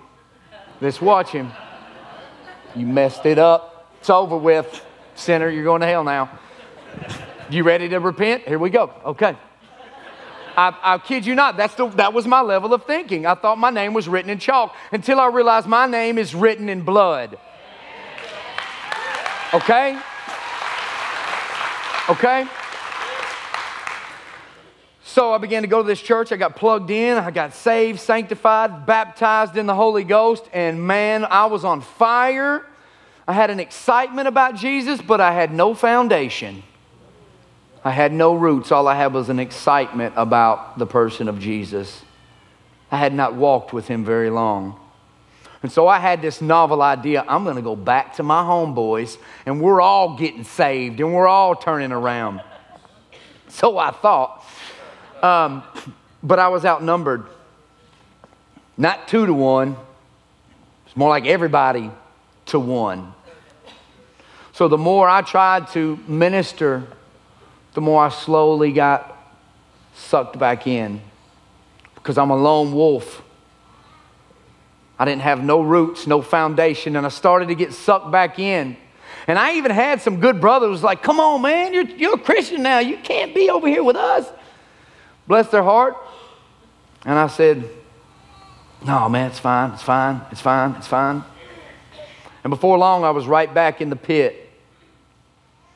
Let's 0.79 1.01
watch 1.01 1.29
him. 1.29 1.51
You 2.73 2.85
messed 2.85 3.25
it 3.25 3.37
up. 3.37 3.91
It's 3.99 4.09
over 4.09 4.37
with. 4.37 4.81
Sinner, 5.15 5.49
you're 5.49 5.65
going 5.65 5.81
to 5.81 5.87
hell 5.87 6.05
now. 6.05 6.39
You 7.49 7.63
ready 7.63 7.89
to 7.89 7.99
repent? 7.99 8.47
Here 8.47 8.57
we 8.57 8.69
go. 8.69 8.93
Okay. 9.05 9.35
I, 10.55 10.75
I 10.81 10.97
kid 10.97 11.25
you 11.25 11.35
not, 11.35 11.57
that's 11.57 11.75
the, 11.75 11.87
that 11.89 12.13
was 12.13 12.27
my 12.27 12.41
level 12.41 12.73
of 12.73 12.85
thinking. 12.85 13.25
I 13.25 13.35
thought 13.35 13.57
my 13.57 13.69
name 13.69 13.93
was 13.93 14.07
written 14.07 14.29
in 14.29 14.39
chalk 14.39 14.75
until 14.91 15.19
I 15.19 15.27
realized 15.27 15.67
my 15.67 15.85
name 15.85 16.17
is 16.17 16.35
written 16.35 16.69
in 16.69 16.81
blood. 16.81 17.37
Okay? 19.53 19.99
Okay? 22.09 22.47
So 25.03 25.31
I 25.31 25.37
began 25.37 25.61
to 25.61 25.67
go 25.67 25.83
to 25.83 25.87
this 25.87 26.01
church. 26.01 26.31
I 26.31 26.37
got 26.37 26.55
plugged 26.55 26.89
in. 26.89 27.17
I 27.17 27.29
got 27.29 27.53
saved, 27.53 27.99
sanctified, 27.99 28.87
baptized 28.87 29.57
in 29.57 29.67
the 29.67 29.75
Holy 29.75 30.03
Ghost. 30.03 30.43
And 30.51 30.85
man, 30.87 31.23
I 31.25 31.45
was 31.45 31.63
on 31.63 31.81
fire. 31.81 32.65
I 33.27 33.33
had 33.33 33.51
an 33.51 33.59
excitement 33.59 34.27
about 34.27 34.55
Jesus, 34.55 35.01
but 35.01 35.21
I 35.21 35.31
had 35.31 35.53
no 35.53 35.75
foundation. 35.75 36.63
I 37.85 37.91
had 37.91 38.13
no 38.13 38.33
roots. 38.33 38.71
All 38.71 38.87
I 38.87 38.95
had 38.95 39.13
was 39.13 39.29
an 39.29 39.39
excitement 39.39 40.13
about 40.15 40.79
the 40.79 40.85
person 40.85 41.27
of 41.27 41.39
Jesus. 41.39 42.01
I 42.91 42.97
had 42.97 43.13
not 43.13 43.35
walked 43.35 43.73
with 43.73 43.87
him 43.87 44.05
very 44.05 44.29
long. 44.29 44.79
And 45.61 45.71
so 45.71 45.87
I 45.87 45.99
had 45.99 46.21
this 46.21 46.41
novel 46.41 46.81
idea 46.81 47.25
I'm 47.27 47.43
going 47.43 47.55
to 47.55 47.61
go 47.61 47.75
back 47.75 48.15
to 48.15 48.23
my 48.23 48.43
homeboys, 48.43 49.17
and 49.45 49.61
we're 49.61 49.81
all 49.81 50.17
getting 50.17 50.43
saved, 50.43 50.99
and 50.99 51.13
we're 51.13 51.27
all 51.27 51.55
turning 51.55 51.91
around. 51.91 52.41
So 53.47 53.77
I 53.77 53.91
thought. 53.91 54.45
Um, 55.21 55.63
but 56.21 56.39
I 56.39 56.49
was 56.49 56.65
outnumbered. 56.65 57.25
Not 58.77 59.07
two 59.07 59.25
to 59.25 59.33
one, 59.33 59.75
it's 60.85 60.97
more 60.97 61.09
like 61.09 61.25
everybody 61.25 61.91
to 62.47 62.59
one. 62.59 63.13
So 64.53 64.67
the 64.67 64.77
more 64.77 65.07
I 65.07 65.21
tried 65.21 65.67
to 65.69 65.97
minister 66.07 66.87
the 67.73 67.81
more 67.81 68.03
I 68.05 68.09
slowly 68.09 68.71
got 68.71 69.17
sucked 69.95 70.37
back 70.37 70.67
in 70.67 71.01
because 71.95 72.17
I'm 72.17 72.29
a 72.29 72.35
lone 72.35 72.73
wolf. 72.73 73.23
I 74.99 75.05
didn't 75.05 75.21
have 75.21 75.43
no 75.43 75.61
roots, 75.61 76.05
no 76.05 76.21
foundation, 76.21 76.95
and 76.95 77.05
I 77.05 77.09
started 77.09 77.47
to 77.47 77.55
get 77.55 77.73
sucked 77.73 78.11
back 78.11 78.39
in. 78.39 78.77
And 79.27 79.39
I 79.39 79.55
even 79.55 79.71
had 79.71 80.01
some 80.01 80.19
good 80.19 80.41
brothers 80.41 80.83
like, 80.83 81.01
come 81.01 81.19
on, 81.19 81.41
man, 81.41 81.73
you're, 81.73 81.85
you're 81.85 82.15
a 82.15 82.19
Christian 82.19 82.61
now. 82.61 82.79
You 82.79 82.97
can't 82.97 83.33
be 83.33 83.49
over 83.49 83.67
here 83.67 83.83
with 83.83 83.95
us. 83.95 84.29
Bless 85.27 85.47
their 85.49 85.63
heart. 85.63 85.95
And 87.05 87.17
I 87.17 87.27
said, 87.27 87.69
no, 88.85 89.07
man, 89.07 89.29
it's 89.29 89.39
fine, 89.39 89.71
it's 89.71 89.81
fine, 89.81 90.21
it's 90.31 90.41
fine, 90.41 90.71
it's 90.75 90.87
fine. 90.87 91.23
And 92.43 92.51
before 92.51 92.77
long, 92.77 93.05
I 93.05 93.11
was 93.11 93.25
right 93.25 93.51
back 93.53 93.81
in 93.81 93.89
the 93.89 93.95
pit. 93.95 94.42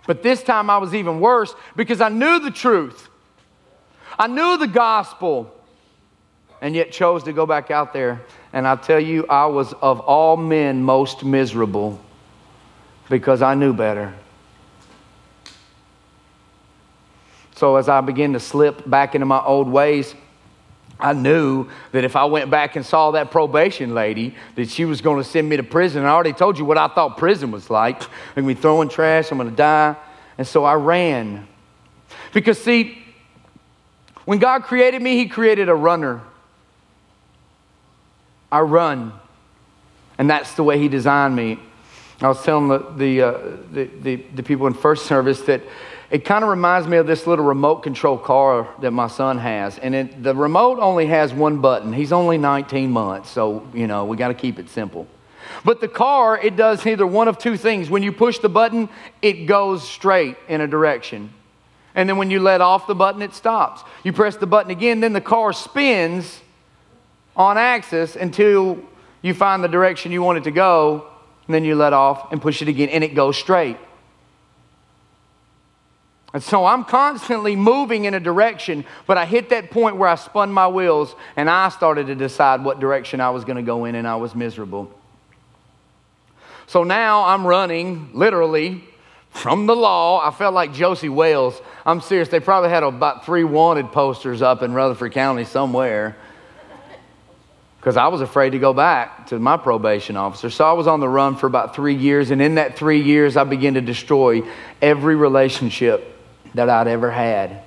But 0.07 0.23
this 0.23 0.41
time 0.41 0.69
I 0.69 0.77
was 0.77 0.95
even 0.95 1.19
worse 1.19 1.53
because 1.75 2.01
I 2.01 2.09
knew 2.09 2.39
the 2.39 2.49
truth. 2.49 3.09
I 4.17 4.25
knew 4.27 4.57
the 4.57 4.67
gospel 4.67 5.53
and 6.61 6.73
yet 6.73 6.91
chose 6.91 7.23
to 7.25 7.33
go 7.33 7.45
back 7.45 7.69
out 7.69 7.93
there. 7.93 8.21
And 8.53 8.67
I 8.67 8.77
tell 8.77 8.99
you, 8.99 9.27
I 9.27 9.45
was 9.45 9.73
of 9.73 9.99
all 9.99 10.37
men 10.37 10.81
most 10.81 11.23
miserable 11.23 11.99
because 13.09 13.41
I 13.41 13.53
knew 13.53 13.73
better. 13.73 14.13
So 17.55 17.75
as 17.75 17.89
I 17.89 18.01
began 18.01 18.33
to 18.33 18.39
slip 18.39 18.87
back 18.89 19.13
into 19.13 19.25
my 19.25 19.41
old 19.41 19.67
ways, 19.67 20.15
I 20.99 21.13
knew 21.13 21.67
that 21.91 22.03
if 22.03 22.15
I 22.15 22.25
went 22.25 22.49
back 22.49 22.75
and 22.75 22.85
saw 22.85 23.11
that 23.11 23.29
probation 23.29 23.93
lady, 23.93 24.35
that 24.55 24.69
she 24.69 24.85
was 24.85 25.01
going 25.01 25.21
to 25.21 25.29
send 25.29 25.47
me 25.47 25.57
to 25.57 25.63
prison. 25.63 26.03
I 26.03 26.09
already 26.09 26.33
told 26.33 26.57
you 26.57 26.65
what 26.65 26.77
I 26.77 26.87
thought 26.87 27.17
prison 27.17 27.51
was 27.51 27.69
like. 27.69 28.01
I'm 28.01 28.43
going 28.43 28.47
to 28.47 28.55
be 28.55 28.61
throwing 28.61 28.89
trash, 28.89 29.31
I'm 29.31 29.37
going 29.37 29.49
to 29.49 29.55
die. 29.55 29.95
And 30.37 30.47
so 30.47 30.63
I 30.63 30.73
ran. 30.73 31.47
Because, 32.33 32.61
see, 32.61 33.03
when 34.25 34.39
God 34.39 34.63
created 34.63 35.01
me, 35.01 35.17
He 35.17 35.27
created 35.27 35.69
a 35.69 35.75
runner. 35.75 36.21
I 38.51 38.61
run. 38.61 39.13
And 40.17 40.29
that's 40.29 40.53
the 40.55 40.63
way 40.63 40.79
He 40.79 40.87
designed 40.87 41.35
me. 41.35 41.59
I 42.21 42.27
was 42.27 42.41
telling 42.43 42.67
the, 42.69 42.79
the, 42.97 43.21
uh, 43.21 43.37
the, 43.71 43.83
the, 43.85 44.15
the 44.35 44.43
people 44.43 44.65
in 44.65 44.73
first 44.73 45.05
service 45.05 45.41
that 45.41 45.61
it 46.09 46.23
kind 46.23 46.43
of 46.43 46.49
reminds 46.49 46.87
me 46.87 46.97
of 46.97 47.05
this 47.05 47.27
little 47.27 47.43
remote 47.43 47.77
control 47.83 48.17
car 48.17 48.67
that 48.81 48.91
my 48.91 49.07
son 49.07 49.37
has. 49.37 49.77
And 49.77 49.93
it, 49.93 50.23
the 50.23 50.33
remote 50.33 50.79
only 50.79 51.07
has 51.07 51.33
one 51.33 51.59
button. 51.59 51.91
He's 51.91 52.13
only 52.13 52.37
19 52.37 52.91
months, 52.91 53.29
so, 53.29 53.67
you 53.73 53.87
know, 53.87 54.05
we 54.05 54.15
got 54.15 54.29
to 54.29 54.33
keep 54.33 54.57
it 54.57 54.69
simple. 54.69 55.07
But 55.65 55.81
the 55.81 55.87
car, 55.87 56.37
it 56.37 56.55
does 56.55 56.85
either 56.85 57.05
one 57.05 57.27
of 57.27 57.37
two 57.37 57.57
things. 57.57 57.89
When 57.89 58.03
you 58.03 58.11
push 58.11 58.39
the 58.39 58.49
button, 58.49 58.89
it 59.21 59.45
goes 59.47 59.87
straight 59.87 60.37
in 60.47 60.61
a 60.61 60.67
direction. 60.67 61.33
And 61.93 62.07
then 62.07 62.17
when 62.17 62.31
you 62.31 62.39
let 62.39 62.61
off 62.61 62.87
the 62.87 62.95
button, 62.95 63.21
it 63.21 63.33
stops. 63.33 63.81
You 64.03 64.13
press 64.13 64.37
the 64.37 64.47
button 64.47 64.71
again, 64.71 64.99
then 64.99 65.13
the 65.13 65.21
car 65.21 65.51
spins 65.51 66.41
on 67.35 67.57
axis 67.57 68.15
until 68.15 68.79
you 69.21 69.33
find 69.33 69.63
the 69.63 69.67
direction 69.67 70.11
you 70.11 70.21
want 70.21 70.37
it 70.37 70.43
to 70.45 70.51
go 70.51 71.07
and 71.47 71.53
then 71.53 71.63
you 71.63 71.75
let 71.75 71.93
off 71.93 72.31
and 72.31 72.41
push 72.41 72.61
it 72.61 72.67
again, 72.67 72.89
and 72.89 73.03
it 73.03 73.15
goes 73.15 73.37
straight. 73.37 73.77
And 76.37 76.43
so 76.43 76.67
I'm 76.67 76.83
constantly 76.83 77.55
moving 77.55 78.05
in 78.05 78.13
a 78.13 78.19
direction, 78.19 78.85
but 79.07 79.17
I 79.17 79.25
hit 79.25 79.49
that 79.49 79.71
point 79.71 79.97
where 79.97 80.07
I 80.07 80.13
spun 80.13 80.51
my 80.51 80.67
wheels 80.67 81.15
and 81.35 81.49
I 81.49 81.69
started 81.69 82.05
to 82.05 82.15
decide 82.15 82.63
what 82.63 82.79
direction 82.79 83.21
I 83.21 83.31
was 83.31 83.43
going 83.43 83.55
to 83.55 83.63
go 83.63 83.85
in, 83.85 83.95
and 83.95 84.07
I 84.07 84.17
was 84.17 84.35
miserable. 84.35 84.91
So 86.67 86.83
now 86.83 87.23
I'm 87.23 87.43
running 87.43 88.11
literally 88.13 88.83
from 89.31 89.65
the 89.65 89.75
law. 89.75 90.23
I 90.23 90.29
felt 90.29 90.53
like 90.53 90.73
Josey 90.73 91.09
Wales. 91.09 91.59
I'm 91.87 92.01
serious. 92.01 92.29
They 92.29 92.39
probably 92.39 92.69
had 92.69 92.83
about 92.83 93.25
three 93.25 93.43
wanted 93.43 93.91
posters 93.91 94.43
up 94.43 94.61
in 94.61 94.75
Rutherford 94.75 95.13
County 95.13 95.43
somewhere 95.43 96.15
because 97.79 97.97
I 97.97 98.09
was 98.09 98.21
afraid 98.21 98.51
to 98.51 98.59
go 98.59 98.73
back 98.75 99.25
to 99.29 99.39
my 99.39 99.57
probation 99.57 100.15
officer. 100.15 100.51
So 100.51 100.65
I 100.65 100.73
was 100.73 100.85
on 100.85 100.99
the 100.99 101.09
run 101.09 101.35
for 101.35 101.47
about 101.47 101.73
three 101.73 101.95
years, 101.95 102.29
and 102.29 102.43
in 102.43 102.53
that 102.55 102.77
three 102.77 103.01
years, 103.01 103.37
I 103.37 103.43
began 103.43 103.73
to 103.73 103.81
destroy 103.81 104.43
every 104.83 105.15
relationship 105.15 106.13
that 106.57 106.69
I'd 106.69 106.87
ever 106.87 107.09
had. 107.09 107.63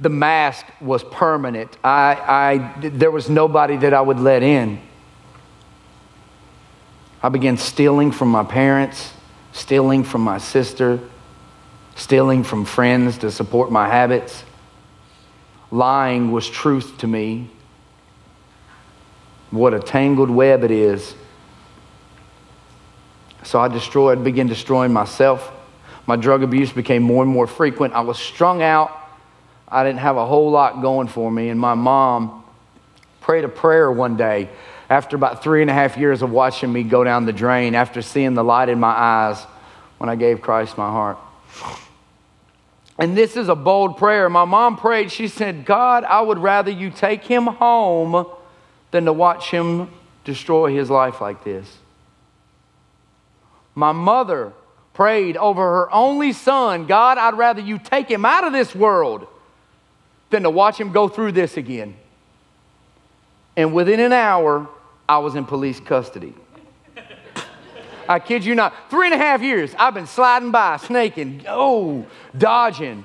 The 0.00 0.08
mask 0.08 0.64
was 0.80 1.02
permanent. 1.02 1.76
I, 1.82 2.70
I, 2.78 2.88
there 2.88 3.10
was 3.10 3.28
nobody 3.28 3.76
that 3.78 3.92
I 3.92 4.00
would 4.00 4.20
let 4.20 4.42
in. 4.42 4.80
I 7.20 7.28
began 7.28 7.56
stealing 7.56 8.12
from 8.12 8.28
my 8.28 8.44
parents, 8.44 9.12
stealing 9.52 10.04
from 10.04 10.20
my 10.20 10.38
sister, 10.38 11.00
stealing 11.96 12.44
from 12.44 12.64
friends 12.64 13.18
to 13.18 13.30
support 13.32 13.72
my 13.72 13.88
habits. 13.88 14.44
Lying 15.72 16.30
was 16.30 16.48
truth 16.48 16.98
to 16.98 17.08
me. 17.08 17.50
What 19.50 19.74
a 19.74 19.80
tangled 19.80 20.30
web 20.30 20.62
it 20.62 20.70
is. 20.70 21.14
So 23.42 23.58
I 23.58 23.68
destroyed, 23.68 24.22
began 24.22 24.46
destroying 24.46 24.92
myself. 24.92 25.52
My 26.08 26.16
drug 26.16 26.42
abuse 26.42 26.72
became 26.72 27.02
more 27.02 27.22
and 27.22 27.30
more 27.30 27.46
frequent. 27.46 27.92
I 27.92 28.00
was 28.00 28.18
strung 28.18 28.62
out. 28.62 28.90
I 29.68 29.84
didn't 29.84 29.98
have 29.98 30.16
a 30.16 30.24
whole 30.24 30.50
lot 30.50 30.80
going 30.80 31.06
for 31.06 31.30
me. 31.30 31.50
And 31.50 31.60
my 31.60 31.74
mom 31.74 32.44
prayed 33.20 33.44
a 33.44 33.48
prayer 33.48 33.92
one 33.92 34.16
day 34.16 34.48
after 34.88 35.16
about 35.16 35.42
three 35.42 35.60
and 35.60 35.70
a 35.70 35.74
half 35.74 35.98
years 35.98 36.22
of 36.22 36.30
watching 36.30 36.72
me 36.72 36.82
go 36.82 37.04
down 37.04 37.26
the 37.26 37.32
drain, 37.34 37.74
after 37.74 38.00
seeing 38.00 38.32
the 38.32 38.42
light 38.42 38.70
in 38.70 38.80
my 38.80 38.88
eyes 38.88 39.42
when 39.98 40.08
I 40.08 40.16
gave 40.16 40.40
Christ 40.40 40.78
my 40.78 40.88
heart. 40.88 41.18
And 42.98 43.14
this 43.14 43.36
is 43.36 43.50
a 43.50 43.54
bold 43.54 43.98
prayer. 43.98 44.30
My 44.30 44.46
mom 44.46 44.78
prayed, 44.78 45.12
she 45.12 45.28
said, 45.28 45.66
God, 45.66 46.04
I 46.04 46.22
would 46.22 46.38
rather 46.38 46.70
you 46.70 46.88
take 46.88 47.22
him 47.24 47.44
home 47.44 48.24
than 48.92 49.04
to 49.04 49.12
watch 49.12 49.50
him 49.50 49.90
destroy 50.24 50.74
his 50.74 50.88
life 50.88 51.20
like 51.20 51.44
this. 51.44 51.70
My 53.74 53.92
mother 53.92 54.54
prayed 54.98 55.36
over 55.36 55.62
her 55.62 55.94
only 55.94 56.32
son 56.32 56.84
God, 56.84 57.18
I'd 57.18 57.38
rather 57.38 57.60
you 57.60 57.78
take 57.78 58.10
him 58.10 58.24
out 58.24 58.42
of 58.42 58.52
this 58.52 58.74
world 58.74 59.28
than 60.30 60.42
to 60.42 60.50
watch 60.50 60.76
him 60.76 60.90
go 60.90 61.06
through 61.06 61.30
this 61.30 61.56
again. 61.56 61.94
And 63.56 63.72
within 63.72 64.00
an 64.00 64.12
hour, 64.12 64.66
I 65.08 65.18
was 65.18 65.36
in 65.36 65.44
police 65.44 65.78
custody. 65.78 66.34
I 68.08 68.18
kid 68.18 68.44
you 68.44 68.56
not. 68.56 68.90
Three 68.90 69.06
and 69.06 69.14
a 69.14 69.18
half 69.18 69.40
years, 69.40 69.72
I've 69.78 69.94
been 69.94 70.08
sliding 70.08 70.50
by, 70.50 70.78
snaking, 70.78 71.44
oh, 71.46 72.04
dodging. 72.36 73.04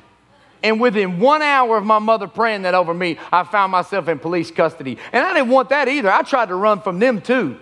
And 0.63 0.81
within 0.81 1.19
one 1.19 1.43
hour 1.43 1.77
of 1.77 1.85
my 1.85 1.99
mother 1.99 2.27
praying 2.27 2.63
that 2.63 2.73
over 2.73 2.95
me, 2.95 3.19
I 3.31 3.43
found 3.43 3.71
myself 3.71 4.07
in 4.07 4.17
police 4.17 4.49
custody. 4.49 4.97
And 5.11 5.23
I 5.23 5.31
didn't 5.35 5.49
want 5.49 5.69
that 5.69 5.87
either. 5.87 6.11
I 6.11 6.23
tried 6.23 6.47
to 6.47 6.55
run 6.55 6.81
from 6.81 6.97
them 6.97 7.21
too. 7.21 7.59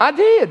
I 0.00 0.12
did. 0.12 0.50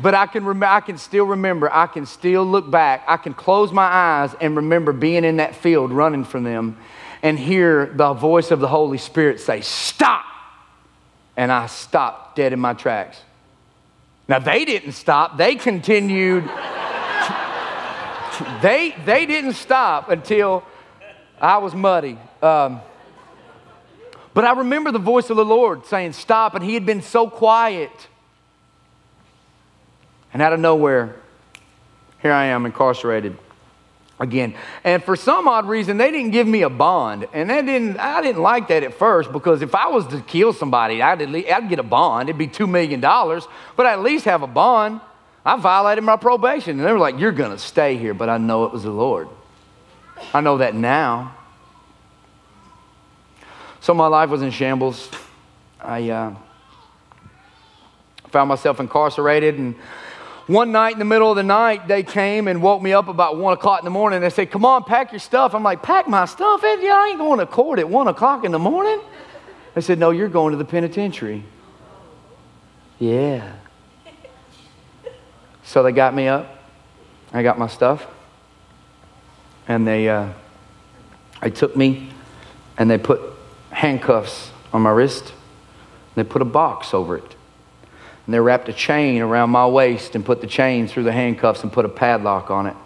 But 0.00 0.14
I 0.14 0.26
can, 0.26 0.44
rem- 0.44 0.62
I 0.62 0.80
can 0.80 0.96
still 0.96 1.26
remember, 1.26 1.72
I 1.72 1.86
can 1.86 2.06
still 2.06 2.44
look 2.44 2.70
back, 2.70 3.04
I 3.06 3.18
can 3.18 3.34
close 3.34 3.72
my 3.72 3.84
eyes 3.84 4.34
and 4.40 4.56
remember 4.56 4.92
being 4.92 5.24
in 5.24 5.36
that 5.36 5.54
field 5.54 5.92
running 5.92 6.24
from 6.24 6.44
them 6.44 6.78
and 7.22 7.38
hear 7.38 7.86
the 7.86 8.14
voice 8.14 8.50
of 8.50 8.60
the 8.60 8.68
Holy 8.68 8.98
Spirit 8.98 9.40
say, 9.40 9.60
Stop! 9.60 10.24
And 11.36 11.52
I 11.52 11.66
stopped 11.66 12.36
dead 12.36 12.52
in 12.52 12.60
my 12.60 12.74
tracks. 12.74 13.18
Now, 14.28 14.38
they 14.38 14.64
didn't 14.64 14.92
stop, 14.92 15.36
they 15.36 15.56
continued 15.56 16.44
they, 18.62 18.94
they 19.04 19.26
didn't 19.26 19.54
stop 19.54 20.08
until 20.08 20.62
I 21.40 21.58
was 21.58 21.74
muddy. 21.74 22.18
Um, 22.40 22.80
but 24.34 24.44
I 24.44 24.52
remember 24.52 24.92
the 24.92 24.98
voice 24.98 25.30
of 25.30 25.36
the 25.36 25.44
Lord 25.44 25.86
saying, 25.86 26.12
Stop, 26.12 26.54
and 26.54 26.64
He 26.64 26.74
had 26.74 26.86
been 26.86 27.02
so 27.02 27.28
quiet. 27.28 27.90
And 30.32 30.40
out 30.40 30.52
of 30.52 30.60
nowhere, 30.60 31.16
here 32.20 32.32
I 32.32 32.46
am 32.46 32.66
incarcerated 32.66 33.36
again. 34.18 34.54
And 34.84 35.02
for 35.02 35.16
some 35.16 35.48
odd 35.48 35.68
reason, 35.68 35.98
they 35.98 36.10
didn't 36.10 36.30
give 36.30 36.46
me 36.46 36.62
a 36.62 36.70
bond. 36.70 37.26
And 37.32 37.50
that 37.50 37.66
didn't, 37.66 37.98
I 37.98 38.22
didn't 38.22 38.40
like 38.40 38.68
that 38.68 38.82
at 38.82 38.94
first 38.94 39.32
because 39.32 39.60
if 39.60 39.74
I 39.74 39.88
was 39.88 40.06
to 40.08 40.20
kill 40.20 40.52
somebody, 40.52 41.02
I'd, 41.02 41.20
I'd 41.22 41.68
get 41.68 41.78
a 41.78 41.84
bond. 41.84 42.28
It'd 42.28 42.38
be 42.38 42.48
$2 42.48 42.68
million, 42.68 43.00
but 43.00 43.86
I'd 43.86 43.94
at 43.94 44.02
least 44.02 44.24
have 44.24 44.42
a 44.42 44.46
bond. 44.46 45.00
I 45.44 45.56
violated 45.56 46.04
my 46.04 46.16
probation. 46.16 46.78
And 46.78 46.86
they 46.86 46.92
were 46.92 46.98
like, 46.98 47.18
You're 47.18 47.32
going 47.32 47.50
to 47.50 47.58
stay 47.58 47.96
here. 47.96 48.14
But 48.14 48.28
I 48.28 48.38
know 48.38 48.64
it 48.64 48.72
was 48.72 48.84
the 48.84 48.90
Lord. 48.90 49.28
I 50.32 50.40
know 50.40 50.58
that 50.58 50.74
now. 50.74 51.36
So 53.80 53.92
my 53.92 54.06
life 54.06 54.30
was 54.30 54.42
in 54.42 54.52
shambles. 54.52 55.10
I 55.80 56.08
uh, 56.10 56.34
found 58.28 58.48
myself 58.48 58.78
incarcerated. 58.78 59.58
And 59.58 59.74
one 60.52 60.72
night 60.72 60.92
in 60.92 60.98
the 60.98 61.04
middle 61.04 61.30
of 61.30 61.36
the 61.36 61.42
night, 61.42 61.88
they 61.88 62.02
came 62.02 62.46
and 62.46 62.62
woke 62.62 62.82
me 62.82 62.92
up 62.92 63.08
about 63.08 63.36
one 63.36 63.52
o'clock 63.52 63.80
in 63.80 63.84
the 63.84 63.90
morning. 63.90 64.20
They 64.20 64.30
said, 64.30 64.50
Come 64.50 64.64
on, 64.64 64.84
pack 64.84 65.12
your 65.12 65.18
stuff. 65.18 65.54
I'm 65.54 65.62
like, 65.62 65.82
Pack 65.82 66.08
my 66.08 66.26
stuff? 66.26 66.60
Yeah, 66.62 66.94
I 66.94 67.08
ain't 67.08 67.18
going 67.18 67.38
to 67.38 67.46
court 67.46 67.78
at 67.78 67.88
one 67.88 68.08
o'clock 68.08 68.44
in 68.44 68.52
the 68.52 68.58
morning. 68.58 69.00
They 69.74 69.80
said, 69.80 69.98
No, 69.98 70.10
you're 70.10 70.28
going 70.28 70.52
to 70.52 70.56
the 70.58 70.64
penitentiary. 70.64 71.44
Yeah. 72.98 73.52
So 75.64 75.82
they 75.82 75.92
got 75.92 76.14
me 76.14 76.28
up. 76.28 76.58
I 77.32 77.42
got 77.42 77.58
my 77.58 77.66
stuff. 77.66 78.06
And 79.66 79.86
they, 79.86 80.08
uh, 80.08 80.28
they 81.40 81.50
took 81.50 81.76
me 81.76 82.10
and 82.76 82.90
they 82.90 82.98
put 82.98 83.20
handcuffs 83.70 84.50
on 84.72 84.82
my 84.82 84.90
wrist. 84.90 85.30
and 85.30 85.32
They 86.16 86.28
put 86.28 86.42
a 86.42 86.46
box 86.46 86.92
over 86.92 87.16
it. 87.16 87.36
And 88.26 88.34
they 88.34 88.40
wrapped 88.40 88.68
a 88.68 88.72
chain 88.72 89.20
around 89.20 89.50
my 89.50 89.66
waist 89.66 90.14
and 90.14 90.24
put 90.24 90.40
the 90.40 90.46
chain 90.46 90.86
through 90.86 91.02
the 91.04 91.12
handcuffs 91.12 91.62
and 91.62 91.72
put 91.72 91.84
a 91.84 91.88
padlock 91.88 92.50
on 92.50 92.66
it. 92.66 92.76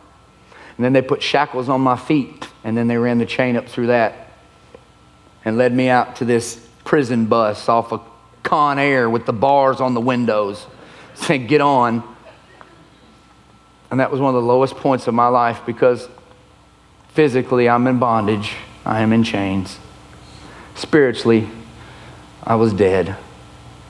And 0.76 0.84
then 0.84 0.92
they 0.92 1.02
put 1.02 1.22
shackles 1.22 1.68
on 1.68 1.80
my 1.80 1.96
feet 1.96 2.46
and 2.64 2.76
then 2.76 2.86
they 2.86 2.96
ran 2.96 3.18
the 3.18 3.26
chain 3.26 3.56
up 3.56 3.68
through 3.68 3.88
that 3.88 4.32
and 5.44 5.56
led 5.56 5.72
me 5.72 5.88
out 5.88 6.16
to 6.16 6.24
this 6.24 6.66
prison 6.84 7.26
bus 7.26 7.68
off 7.68 7.92
of 7.92 8.02
Con 8.42 8.78
Air 8.78 9.10
with 9.10 9.26
the 9.26 9.32
bars 9.32 9.80
on 9.80 9.94
the 9.94 10.00
windows. 10.00 10.66
Saying, 11.14 11.46
get 11.46 11.60
on. 11.60 12.02
And 13.90 14.00
that 14.00 14.10
was 14.10 14.20
one 14.20 14.34
of 14.34 14.40
the 14.40 14.46
lowest 14.46 14.74
points 14.76 15.06
of 15.06 15.14
my 15.14 15.28
life 15.28 15.60
because 15.64 16.08
physically 17.10 17.68
I'm 17.68 17.86
in 17.86 17.98
bondage, 17.98 18.54
I 18.84 19.00
am 19.00 19.12
in 19.12 19.22
chains. 19.22 19.78
Spiritually, 20.74 21.48
I 22.42 22.56
was 22.56 22.72
dead 22.72 23.16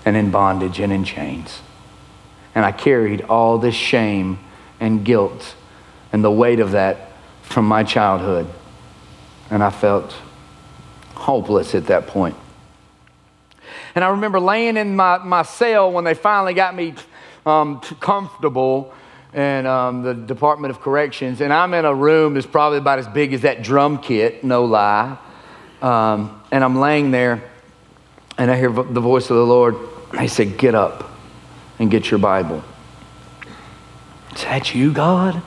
and 0.07 0.17
in 0.17 0.31
bondage 0.31 0.81
and 0.81 0.93
in 0.93 1.05
chains. 1.05 1.61
And 2.55 2.65
I 2.65 2.73
carried 2.73 3.23
all 3.23 3.59
this 3.59 3.75
shame 3.75 4.39
and 4.81 5.05
guilt 5.05 5.55
and 6.13 6.25
the 6.25 6.31
weight 6.31 6.61
of 6.61 6.71
that 6.71 7.11
from 7.43 7.67
my 7.67 7.83
childhood. 7.83 8.47
And 9.51 9.63
I 9.63 9.71
felt 9.71 10.15
hopeless 11.15 11.75
at 11.75 11.89
that 11.89 12.07
point. 12.07 12.37
And 13.95 14.05
I 14.05 14.09
remember 14.09 14.41
laying 14.41 14.77
in 14.77 14.97
my, 14.97 15.19
my 15.19 15.43
cell 15.43 15.91
when 15.91 16.05
they 16.05 16.15
finally 16.15 16.55
got 16.55 16.75
me 16.75 16.95
um, 17.45 17.81
comfortable 17.81 18.95
in 19.35 19.67
um, 19.67 20.03
the 20.03 20.15
Department 20.15 20.71
of 20.71 20.81
Corrections. 20.81 21.41
And 21.41 21.53
I'm 21.53 21.75
in 21.75 21.85
a 21.85 21.95
room 21.95 22.35
that's 22.35 22.47
probably 22.47 22.79
about 22.79 22.99
as 22.99 23.09
big 23.09 23.33
as 23.33 23.43
that 23.43 23.63
drum 23.63 23.99
kit, 23.99 24.45
no 24.45 24.65
lie. 24.65 25.19
Um, 25.83 26.43
and 26.51 26.65
I'm 26.65 26.79
laying 26.79 27.11
there, 27.11 27.43
and 28.39 28.51
I 28.51 28.57
hear 28.57 28.71
the 28.71 29.01
voice 29.01 29.31
of 29.31 29.37
the 29.37 29.47
Lord. 29.47 29.77
He 30.19 30.29
said, 30.29 30.59
Get 30.59 30.75
up 30.75 31.11
and 31.79 31.91
get 31.91 32.11
your 32.11 32.19
Bible. 32.19 32.63
Is 34.35 34.43
that 34.43 34.75
you, 34.75 34.93
God? 34.93 35.43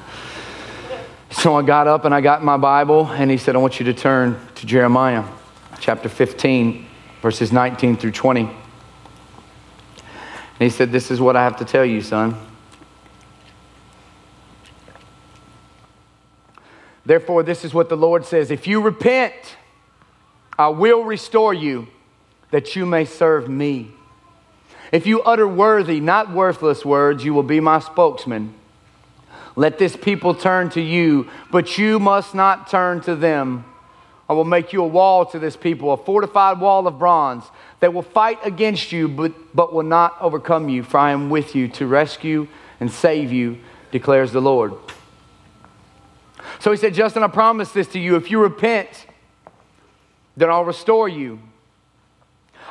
So 1.32 1.56
I 1.56 1.62
got 1.62 1.88
up 1.88 2.06
and 2.06 2.14
I 2.14 2.22
got 2.22 2.44
my 2.44 2.58
Bible, 2.58 3.08
and 3.08 3.30
he 3.30 3.38
said, 3.38 3.56
I 3.56 3.60
want 3.60 3.80
you 3.80 3.86
to 3.86 3.94
turn 3.94 4.40
to 4.56 4.66
Jeremiah 4.66 5.24
chapter 5.80 6.10
15, 6.10 6.86
verses 7.22 7.52
19 7.52 7.98
through 7.98 8.12
20. 8.12 8.42
And 8.42 8.52
he 10.60 10.70
said, 10.70 10.92
This 10.92 11.12
is 11.12 11.22
what 11.22 11.36
I 11.36 11.44
have 11.44 11.58
to 11.58 11.66
tell 11.66 11.86
you, 11.86 12.02
son. 12.02 12.36
Therefore, 17.06 17.44
this 17.44 17.66
is 17.66 17.74
what 17.74 17.90
the 17.90 17.98
Lord 17.98 18.26
says 18.26 18.52
If 18.52 18.68
you 18.68 18.82
repent, 18.82 19.34
I 20.58 20.68
will 20.68 21.04
restore 21.04 21.54
you 21.54 21.88
that 22.52 22.76
you 22.76 22.86
may 22.86 23.06
serve 23.06 23.48
me. 23.48 23.94
If 24.92 25.06
you 25.06 25.22
utter 25.22 25.48
worthy, 25.48 26.00
not 26.00 26.32
worthless 26.32 26.84
words, 26.84 27.24
you 27.24 27.34
will 27.34 27.44
be 27.44 27.60
my 27.60 27.80
spokesman. 27.80 28.54
Let 29.56 29.78
this 29.78 29.96
people 29.96 30.34
turn 30.34 30.70
to 30.72 30.82
you, 30.82 31.30
but 31.52 31.78
you 31.78 32.00
must 32.00 32.34
not 32.34 32.70
turn 32.70 33.02
to 33.02 33.16
them. 33.16 33.66
I 34.30 34.34
will 34.34 34.46
make 34.46 34.74
you 34.74 34.84
a 34.84 34.88
wall 34.88 35.26
to 35.28 35.40
this 35.40 35.58
people, 35.58 35.92
a 35.92 35.98
fortified 35.98 36.60
wall 36.60 36.88
of 36.88 37.00
bronze 37.00 37.44
that 37.80 37.94
will 37.94 38.04
fight 38.04 38.40
against 38.46 38.92
you, 38.92 39.08
but, 39.08 39.34
but 39.56 39.74
will 39.74 39.84
not 39.84 40.16
overcome 40.22 40.70
you, 40.70 40.84
for 40.84 41.00
I 41.00 41.12
am 41.12 41.30
with 41.30 41.56
you 41.56 41.68
to 41.70 41.88
rescue 41.88 42.48
and 42.80 42.92
save 42.92 43.32
you, 43.32 43.58
declares 43.92 44.32
the 44.32 44.42
Lord. 44.42 44.74
So 46.60 46.72
he 46.72 46.78
said, 46.78 46.94
Justin, 46.94 47.24
I 47.24 47.28
promise 47.28 47.72
this 47.72 47.88
to 47.90 48.00
you. 48.00 48.16
If 48.16 48.30
you 48.30 48.42
repent, 48.42 49.08
then 50.38 50.50
I'll 50.50 50.66
restore 50.66 51.10
you. 51.10 51.40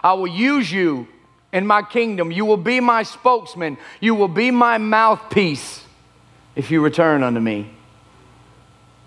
I 0.03 0.13
will 0.13 0.29
use 0.29 0.71
you 0.71 1.09
in 1.53 1.67
my 1.67 1.83
kingdom. 1.83 2.31
You 2.31 2.45
will 2.45 2.57
be 2.57 2.81
my 2.81 3.03
spokesman. 3.03 3.79
You 4.01 4.15
will 4.15 4.29
be 4.29 4.51
my 4.51 4.79
mouthpiece 4.79 5.85
if 6.55 6.71
you 6.71 6.81
return 6.83 7.23
unto 7.23 7.41
me. 7.41 7.71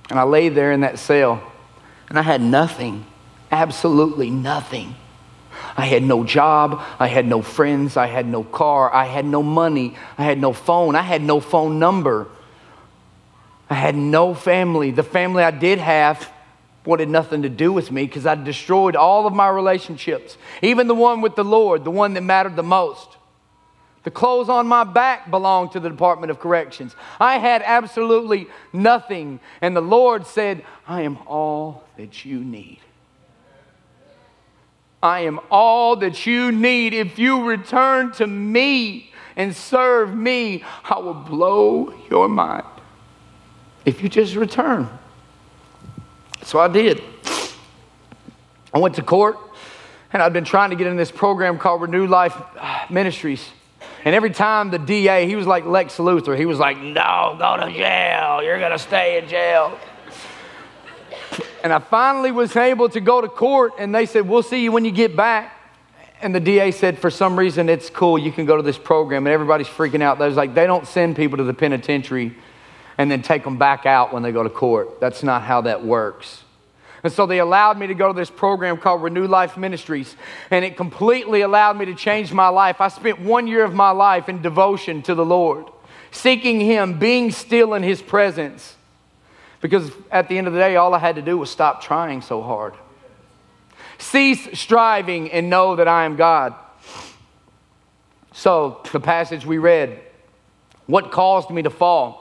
And 0.10 0.20
I 0.20 0.24
lay 0.24 0.50
there 0.50 0.72
in 0.72 0.82
that 0.82 1.00
cell 1.00 1.42
and 2.10 2.20
I 2.20 2.24
had 2.24 2.42
nothing, 2.42 3.06
absolutely 3.52 4.30
nothing. 4.30 4.96
I 5.78 5.86
had 5.86 6.04
no 6.04 6.24
job. 6.24 6.82
I 7.00 7.08
had 7.08 7.26
no 7.26 7.42
friends. 7.42 7.96
I 7.96 8.08
had 8.08 8.26
no 8.26 8.44
car. 8.44 8.94
I 8.94 9.06
had 9.06 9.26
no 9.26 9.42
money. 9.42 9.96
I 10.18 10.24
had 10.24 10.40
no 10.40 10.54
phone. 10.54 10.96
I 10.96 11.02
had 11.02 11.22
no 11.22 11.40
phone 11.40 11.80
number. 11.80 12.28
I 13.70 13.76
had 13.76 13.96
no 13.96 14.34
family. 14.34 14.92
The 14.92 15.04
family 15.04 15.44
I 15.44 15.52
did 15.52 15.80
have 15.80 16.30
wanted 16.86 17.10
nothing 17.10 17.44
to 17.44 17.50
do 17.50 17.72
with 17.72 17.92
me 17.92 18.06
because 18.06 18.26
I 18.26 18.36
destroyed 18.36 18.96
all 18.96 19.28
of 19.28 19.34
my 19.34 19.48
relationships, 19.50 20.38
even 20.62 20.88
the 20.88 20.96
one 20.96 21.22
with 21.22 21.36
the 21.36 21.44
Lord, 21.44 21.84
the 21.84 21.92
one 21.92 22.14
that 22.16 22.22
mattered 22.22 22.56
the 22.56 22.64
most. 22.64 23.18
The 24.04 24.12
clothes 24.12 24.50
on 24.50 24.68
my 24.68 24.84
back 24.84 25.30
belonged 25.30 25.74
to 25.74 25.80
the 25.80 25.90
Department 25.90 26.32
of 26.32 26.40
Corrections. 26.40 26.96
I 27.20 27.38
had 27.38 27.62
absolutely 27.64 28.48
nothing. 28.74 29.40
And 29.62 29.76
the 29.76 29.82
Lord 29.82 30.26
said, 30.26 30.66
I 30.88 31.02
am 31.02 31.20
all 31.28 31.84
that 31.98 32.26
you 32.26 32.40
need. 32.44 32.80
I 35.04 35.22
am 35.22 35.40
all 35.52 35.96
that 35.98 36.26
you 36.26 36.52
need. 36.52 36.94
If 36.94 37.20
you 37.20 37.44
return 37.44 38.12
to 38.14 38.26
me 38.26 39.12
and 39.36 39.56
serve 39.56 40.16
me, 40.16 40.64
I 40.84 41.00
will 41.00 41.14
blow 41.14 41.94
your 42.10 42.28
mind. 42.28 42.66
If 43.86 44.02
you 44.02 44.10
just 44.10 44.36
return. 44.36 44.90
So 46.52 46.60
I 46.60 46.68
did. 46.68 47.02
I 48.74 48.80
went 48.80 48.96
to 48.96 49.02
court, 49.02 49.38
and 50.12 50.22
I'd 50.22 50.34
been 50.34 50.44
trying 50.44 50.72
to 50.72 50.76
get 50.76 50.86
in 50.86 50.98
this 50.98 51.10
program 51.10 51.58
called 51.58 51.82
Renew 51.82 52.08
Life 52.08 52.36
Ministries. 52.90 53.48
And 54.04 54.14
every 54.14 54.32
time 54.32 54.70
the 54.70 54.78
DA, 54.78 55.26
he 55.28 55.38
was 55.38 55.48
like 55.48 55.64
Lex 55.64 55.96
Luthor, 55.96 56.38
he 56.38 56.46
was 56.46 56.60
like, 56.60 56.78
No, 56.78 57.38
go 57.40 57.56
to 57.56 57.72
jail. 57.72 58.44
You're 58.44 58.60
going 58.60 58.74
to 58.74 58.80
stay 58.80 59.18
in 59.18 59.30
jail. 59.30 59.80
And 61.64 61.72
I 61.72 61.80
finally 61.80 62.34
was 62.34 62.54
able 62.54 62.90
to 62.90 63.00
go 63.00 63.22
to 63.22 63.30
court, 63.30 63.76
and 63.80 63.96
they 63.96 64.06
said, 64.06 64.28
We'll 64.28 64.44
see 64.44 64.62
you 64.62 64.74
when 64.74 64.84
you 64.84 64.92
get 64.92 65.16
back. 65.16 65.58
And 66.22 66.36
the 66.36 66.42
DA 66.42 66.72
said, 66.72 67.00
For 67.00 67.10
some 67.10 67.40
reason, 67.40 67.70
it's 67.70 67.90
cool. 67.90 68.20
You 68.20 68.34
can 68.34 68.46
go 68.46 68.58
to 68.58 68.64
this 68.64 68.78
program. 68.78 69.26
And 69.26 69.34
everybody's 69.34 69.68
freaking 69.68 70.02
out. 70.02 70.20
They 70.20 70.28
was 70.28 70.36
like, 70.36 70.54
They 70.54 70.68
don't 70.68 70.86
send 70.86 71.16
people 71.16 71.38
to 71.38 71.46
the 71.46 71.54
penitentiary 71.54 72.36
and 72.98 73.10
then 73.10 73.22
take 73.22 73.44
them 73.44 73.58
back 73.58 73.86
out 73.86 74.14
when 74.14 74.24
they 74.24 74.32
go 74.32 74.44
to 74.44 74.50
court. 74.50 75.00
That's 75.00 75.24
not 75.24 75.42
how 75.44 75.62
that 75.62 75.84
works. 75.84 76.44
And 77.04 77.12
so 77.12 77.26
they 77.26 77.40
allowed 77.40 77.80
me 77.80 77.88
to 77.88 77.96
go 77.96 78.08
to 78.08 78.14
this 78.14 78.30
program 78.30 78.78
called 78.78 79.02
Renew 79.02 79.26
Life 79.26 79.58
Ministries, 79.58 80.16
and 80.52 80.64
it 80.64 80.78
completely 80.78 81.42
allowed 81.42 81.78
me 81.78 81.86
to 81.86 81.96
change 81.96 82.32
my 82.32 82.50
life. 82.50 82.80
I 82.80 82.90
spent 82.90 83.20
one 83.20 83.48
year 83.48 83.64
of 83.64 83.74
my 83.74 83.90
life 83.90 84.30
in 84.30 84.42
devotion 84.42 85.02
to 85.04 85.16
the 85.16 85.26
Lord, 85.26 85.66
seeking 86.12 86.60
Him, 86.60 87.00
being 87.00 87.32
still 87.32 87.74
in 87.74 87.82
His 87.82 88.02
presence. 88.02 88.76
Because 89.62 89.92
at 90.12 90.28
the 90.28 90.38
end 90.38 90.48
of 90.48 90.54
the 90.54 90.60
day, 90.60 90.76
all 90.76 90.94
I 90.94 91.00
had 91.00 91.16
to 91.16 91.22
do 91.22 91.38
was 91.38 91.50
stop 91.50 91.82
trying 91.82 92.22
so 92.22 92.42
hard. 92.42 92.74
Cease 93.98 94.60
striving 94.60 95.32
and 95.32 95.50
know 95.50 95.76
that 95.76 95.88
I 95.88 96.06
am 96.06 96.16
God. 96.16 96.54
So, 98.34 98.82
the 98.92 99.00
passage 99.00 99.46
we 99.46 99.58
read, 99.58 100.00
what 100.88 101.12
caused 101.12 101.50
me 101.50 101.62
to 101.64 101.70
fall? 101.70 102.21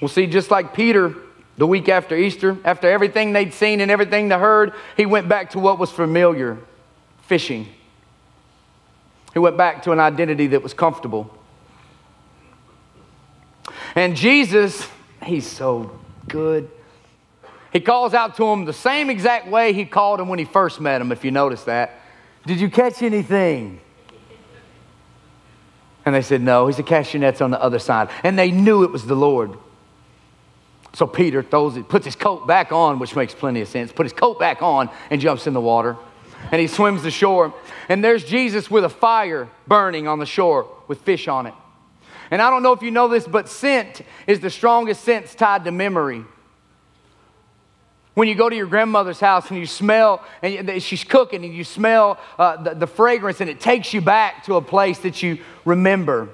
Well, 0.00 0.08
see, 0.08 0.26
just 0.26 0.50
like 0.50 0.74
Peter, 0.74 1.14
the 1.56 1.66
week 1.66 1.88
after 1.88 2.16
Easter, 2.16 2.56
after 2.64 2.90
everything 2.90 3.32
they'd 3.32 3.54
seen 3.54 3.80
and 3.80 3.90
everything 3.90 4.28
they 4.28 4.38
heard, 4.38 4.72
he 4.96 5.06
went 5.06 5.28
back 5.28 5.50
to 5.50 5.58
what 5.58 5.78
was 5.78 5.90
familiar 5.90 6.58
fishing. 7.22 7.66
He 9.32 9.38
went 9.38 9.56
back 9.56 9.82
to 9.84 9.92
an 9.92 10.00
identity 10.00 10.48
that 10.48 10.62
was 10.62 10.74
comfortable. 10.74 11.36
And 13.94 14.16
Jesus, 14.16 14.86
he's 15.22 15.46
so 15.46 15.98
good. 16.28 16.70
He 17.72 17.80
calls 17.80 18.14
out 18.14 18.36
to 18.36 18.44
him 18.44 18.64
the 18.64 18.72
same 18.72 19.10
exact 19.10 19.48
way 19.48 19.72
he 19.72 19.84
called 19.84 20.20
him 20.20 20.28
when 20.28 20.38
he 20.38 20.44
first 20.44 20.80
met 20.80 21.00
him, 21.00 21.10
if 21.10 21.24
you 21.24 21.30
notice 21.30 21.64
that. 21.64 22.00
Did 22.46 22.60
you 22.60 22.70
catch 22.70 23.02
anything? 23.02 23.80
And 26.04 26.14
they 26.14 26.22
said, 26.22 26.42
No. 26.42 26.66
He 26.66 26.72
said, 26.72 26.86
Cast 26.86 27.14
your 27.14 27.20
nets 27.20 27.40
on 27.40 27.50
the 27.50 27.60
other 27.60 27.78
side. 27.78 28.10
And 28.22 28.38
they 28.38 28.50
knew 28.50 28.84
it 28.84 28.92
was 28.92 29.06
the 29.06 29.16
Lord. 29.16 29.56
So 30.94 31.08
Peter 31.08 31.42
throws 31.42 31.76
it, 31.76 31.88
puts 31.88 32.04
his 32.04 32.14
coat 32.14 32.46
back 32.46 32.70
on, 32.70 33.00
which 33.00 33.16
makes 33.16 33.34
plenty 33.34 33.60
of 33.60 33.68
sense, 33.68 33.90
put 33.90 34.06
his 34.06 34.12
coat 34.12 34.38
back 34.38 34.62
on 34.62 34.88
and 35.10 35.20
jumps 35.20 35.46
in 35.46 35.52
the 35.52 35.60
water. 35.60 35.96
And 36.52 36.60
he 36.60 36.68
swims 36.68 37.02
the 37.02 37.10
shore. 37.10 37.52
And 37.88 38.02
there's 38.02 38.24
Jesus 38.24 38.70
with 38.70 38.84
a 38.84 38.88
fire 38.88 39.48
burning 39.66 40.06
on 40.06 40.20
the 40.20 40.26
shore 40.26 40.68
with 40.86 41.00
fish 41.00 41.26
on 41.26 41.46
it. 41.46 41.54
And 42.30 42.40
I 42.40 42.48
don't 42.48 42.62
know 42.62 42.72
if 42.72 42.82
you 42.82 42.92
know 42.92 43.08
this, 43.08 43.26
but 43.26 43.48
scent 43.48 44.02
is 44.26 44.40
the 44.40 44.50
strongest 44.50 45.02
sense 45.02 45.34
tied 45.34 45.64
to 45.64 45.72
memory. 45.72 46.24
When 48.14 48.28
you 48.28 48.36
go 48.36 48.48
to 48.48 48.54
your 48.54 48.66
grandmother's 48.66 49.18
house 49.18 49.50
and 49.50 49.58
you 49.58 49.66
smell, 49.66 50.24
and 50.42 50.80
she's 50.80 51.02
cooking, 51.02 51.44
and 51.44 51.52
you 51.52 51.64
smell 51.64 52.20
uh, 52.38 52.62
the, 52.62 52.74
the 52.74 52.86
fragrance, 52.86 53.40
and 53.40 53.50
it 53.50 53.58
takes 53.58 53.92
you 53.92 54.00
back 54.00 54.44
to 54.44 54.54
a 54.54 54.62
place 54.62 55.00
that 55.00 55.22
you 55.22 55.38
remember. 55.64 56.28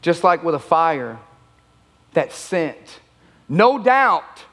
Just 0.00 0.24
like 0.24 0.42
with 0.42 0.54
a 0.54 0.58
fire, 0.58 1.18
that 2.14 2.32
scent 2.32 3.00
no 3.48 3.78
doubt, 3.78 4.44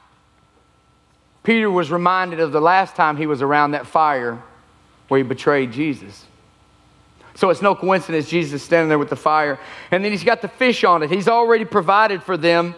Peter 1.42 1.70
was 1.70 1.90
reminded 1.90 2.40
of 2.40 2.52
the 2.52 2.60
last 2.60 2.94
time 2.94 3.16
he 3.16 3.26
was 3.26 3.42
around 3.42 3.72
that 3.72 3.86
fire 3.86 4.42
where 5.08 5.18
he 5.18 5.24
betrayed 5.24 5.72
Jesus. 5.72 6.24
So 7.34 7.50
it's 7.50 7.62
no 7.62 7.74
coincidence 7.74 8.28
Jesus 8.28 8.60
is 8.60 8.62
standing 8.62 8.88
there 8.88 8.98
with 8.98 9.10
the 9.10 9.16
fire. 9.16 9.58
And 9.90 10.04
then 10.04 10.12
he's 10.12 10.24
got 10.24 10.42
the 10.42 10.48
fish 10.48 10.84
on 10.84 11.02
it. 11.02 11.10
He's 11.10 11.28
already 11.28 11.64
provided 11.64 12.22
for 12.22 12.36
them. 12.36 12.74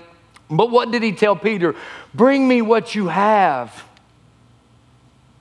But 0.49 0.71
what 0.71 0.91
did 0.91 1.03
he 1.03 1.13
tell 1.13 1.37
Peter? 1.37 1.75
Bring 2.15 2.47
me 2.47 2.63
what 2.63 2.95
you 2.95 3.09
have. 3.09 3.85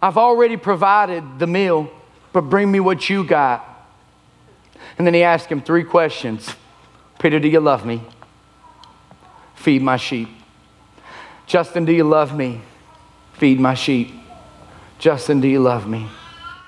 I've 0.02 0.18
already 0.18 0.58
provided 0.58 1.40
the 1.40 1.48
meal, 1.48 1.90
but 2.34 2.42
bring 2.42 2.72
me 2.72 2.80
what 2.80 3.10
you 3.10 3.24
got. 3.24 3.70
And 4.98 5.08
then 5.08 5.14
he 5.14 5.24
asked 5.24 5.48
him 5.48 5.62
three 5.62 5.84
questions 5.84 6.54
Peter, 7.20 7.40
do 7.40 7.48
you 7.48 7.62
love 7.62 7.86
me? 7.86 8.02
Feed 9.56 9.82
my 9.82 9.96
sheep. 9.96 10.28
Justin, 11.54 11.86
do 11.86 11.94
you 11.94 12.04
love 12.04 12.36
me? 12.36 12.62
Feed 13.34 13.60
my 13.60 13.76
sheep. 13.76 14.12
Justin, 14.98 15.39
do 15.39 15.48
you 15.48 15.60
love 15.60 15.88
me? 15.88 16.08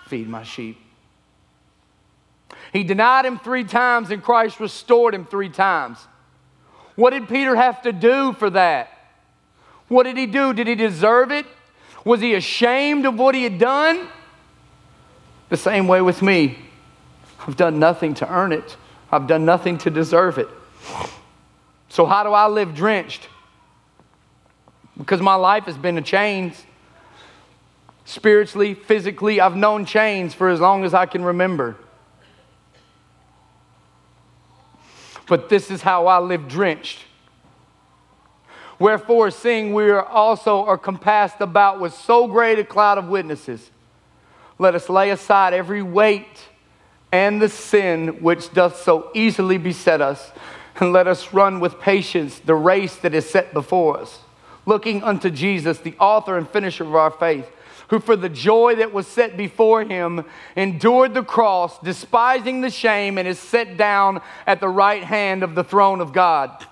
Feed 0.06 0.30
my 0.30 0.44
sheep. 0.44 0.80
He 2.72 2.84
denied 2.84 3.26
him 3.26 3.40
three 3.40 3.64
times 3.64 4.12
and 4.12 4.22
Christ 4.22 4.60
restored 4.60 5.16
him 5.16 5.26
three 5.26 5.50
times. 5.50 5.98
What 6.96 7.14
did 7.14 7.28
Peter 7.28 7.56
have 7.56 7.82
to 7.82 7.92
do 7.92 8.34
for 8.34 8.52
that? 8.52 8.92
What 9.88 10.04
did 10.04 10.18
he 10.18 10.28
do? 10.28 10.54
Did 10.54 10.68
he 10.68 10.76
deserve 10.76 11.32
it? 11.32 11.48
Was 12.04 12.22
he 12.22 12.36
ashamed 12.36 13.08
of 13.08 13.18
what 13.18 13.34
he 13.34 13.44
had 13.44 13.58
done? 13.58 14.08
The 15.50 15.58
same 15.58 15.88
way 15.88 16.02
with 16.02 16.22
me. 16.22 16.60
I've 17.40 17.58
done 17.58 17.80
nothing 17.80 18.14
to 18.14 18.32
earn 18.32 18.52
it, 18.52 18.78
I've 19.12 19.26
done 19.26 19.46
nothing 19.46 19.80
to 19.80 19.90
deserve 19.90 20.38
it. 20.38 20.48
So, 21.90 22.06
how 22.06 22.22
do 22.22 22.34
I 22.34 22.46
live 22.46 22.76
drenched? 22.76 23.30
Because 24.98 25.22
my 25.22 25.36
life 25.36 25.66
has 25.66 25.78
been 25.78 25.98
in 25.98 26.04
chains. 26.04 26.66
Spiritually, 28.06 28.74
physically, 28.74 29.42
I've 29.42 29.56
known 29.56 29.86
chains 29.86 30.34
for 30.34 30.50
as 30.50 30.60
long 30.60 30.84
as 30.84 30.94
I 30.94 31.06
can 31.06 31.24
remember. 31.24 31.76
But 35.28 35.50
this 35.50 35.72
is 35.72 35.82
how 35.82 36.08
I 36.08 36.20
live 36.20 36.48
drenched. 36.48 37.00
Wherefore, 38.78 39.32
seeing 39.32 39.74
we 39.74 39.90
are 39.90 40.04
also 40.04 40.64
are 40.66 40.78
compassed 40.78 41.38
about 41.40 41.80
with 41.80 41.94
so 41.94 42.28
great 42.28 42.60
a 42.60 42.64
cloud 42.64 42.98
of 42.98 43.08
witnesses, 43.08 43.72
let 44.60 44.76
us 44.76 44.90
lay 44.90 45.10
aside 45.10 45.54
every 45.54 45.82
weight 45.82 46.50
and 47.12 47.42
the 47.42 47.50
sin 47.50 48.22
which 48.22 48.54
doth 48.54 48.82
so 48.82 49.10
easily 49.14 49.58
beset 49.58 50.02
us, 50.02 50.32
and 50.76 50.92
let 50.92 51.08
us 51.08 51.34
run 51.34 51.62
with 51.62 51.80
patience 51.80 52.40
the 52.40 52.56
race 52.56 52.98
that 52.98 53.14
is 53.14 53.28
set 53.30 53.54
before 53.54 53.98
us, 54.00 54.20
looking 54.66 55.04
unto 55.04 55.30
Jesus, 55.30 55.80
the 55.80 55.96
author 56.00 56.38
and 56.38 56.50
finisher 56.50 56.84
of 56.84 56.96
our 56.96 57.12
faith, 57.12 57.50
who 57.90 58.00
for 58.00 58.16
the 58.16 58.30
joy 58.30 58.76
that 58.76 58.94
was 58.94 59.08
set 59.08 59.38
before 59.38 59.84
him 59.84 60.26
endured 60.56 61.14
the 61.14 61.24
cross, 61.24 61.78
despising 61.80 62.62
the 62.62 62.70
shame, 62.70 63.18
and 63.18 63.28
is 63.28 63.40
set 63.40 63.78
down 63.78 64.22
at 64.48 64.60
the 64.60 64.70
right 64.70 65.04
hand 65.04 65.44
of 65.44 65.56
the 65.56 65.64
throne 65.64 66.02
of 66.02 66.14
God. 66.14 66.66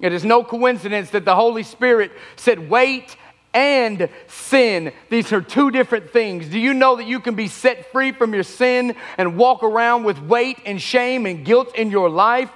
It 0.00 0.12
is 0.12 0.24
no 0.24 0.44
coincidence 0.44 1.10
that 1.10 1.24
the 1.24 1.34
Holy 1.34 1.62
Spirit 1.62 2.12
said, 2.36 2.70
Weight 2.70 3.16
and 3.52 4.08
sin. 4.26 4.92
These 5.10 5.32
are 5.32 5.40
two 5.40 5.70
different 5.70 6.10
things. 6.10 6.48
Do 6.48 6.58
you 6.58 6.74
know 6.74 6.96
that 6.96 7.06
you 7.06 7.18
can 7.18 7.34
be 7.34 7.48
set 7.48 7.90
free 7.90 8.12
from 8.12 8.34
your 8.34 8.42
sin 8.42 8.94
and 9.16 9.36
walk 9.36 9.62
around 9.62 10.04
with 10.04 10.18
weight 10.20 10.58
and 10.64 10.80
shame 10.80 11.26
and 11.26 11.44
guilt 11.44 11.74
in 11.74 11.90
your 11.90 12.08
life? 12.08 12.50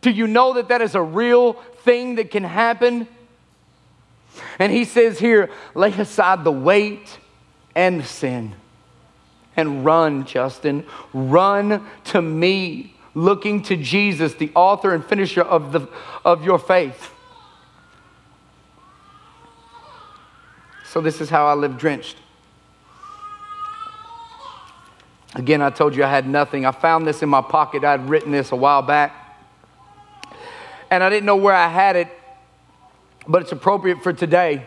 Do 0.00 0.10
you 0.10 0.26
know 0.26 0.54
that 0.54 0.68
that 0.68 0.80
is 0.80 0.94
a 0.94 1.02
real 1.02 1.60
thing 1.82 2.16
that 2.16 2.30
can 2.30 2.44
happen? 2.44 3.08
And 4.58 4.72
he 4.72 4.84
says 4.84 5.18
here, 5.18 5.50
lay 5.74 5.92
aside 5.92 6.44
the 6.44 6.52
weight 6.52 7.18
and 7.74 8.00
the 8.00 8.04
sin 8.04 8.54
and 9.56 9.84
run, 9.84 10.24
Justin. 10.24 10.84
Run 11.12 11.86
to 12.04 12.22
me, 12.22 12.94
looking 13.14 13.62
to 13.64 13.76
Jesus, 13.76 14.34
the 14.34 14.50
author 14.54 14.94
and 14.94 15.04
finisher 15.04 15.42
of, 15.42 15.72
the, 15.72 15.88
of 16.24 16.44
your 16.44 16.58
faith. 16.58 17.12
So, 20.84 21.00
this 21.00 21.20
is 21.20 21.30
how 21.30 21.46
I 21.46 21.54
live 21.54 21.78
drenched. 21.78 22.16
Again, 25.36 25.62
I 25.62 25.70
told 25.70 25.94
you 25.94 26.02
I 26.02 26.10
had 26.10 26.28
nothing. 26.28 26.66
I 26.66 26.72
found 26.72 27.06
this 27.06 27.22
in 27.22 27.28
my 27.28 27.42
pocket. 27.42 27.84
I'd 27.84 28.08
written 28.08 28.32
this 28.32 28.50
a 28.50 28.56
while 28.56 28.82
back. 28.82 29.19
And 30.90 31.04
I 31.04 31.08
didn't 31.08 31.26
know 31.26 31.36
where 31.36 31.54
I 31.54 31.68
had 31.68 31.96
it, 31.96 32.08
but 33.26 33.42
it's 33.42 33.52
appropriate 33.52 34.02
for 34.02 34.12
today 34.12 34.66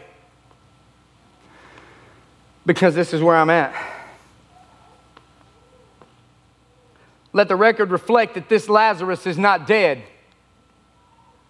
because 2.65 2.95
this 2.95 3.13
is 3.13 3.21
where 3.21 3.35
I'm 3.35 3.49
at. 3.49 3.75
Let 7.33 7.47
the 7.47 7.55
record 7.55 7.91
reflect 7.91 8.35
that 8.35 8.47
this 8.47 8.69
Lazarus 8.69 9.25
is 9.25 9.37
not 9.37 9.67
dead. 9.67 10.03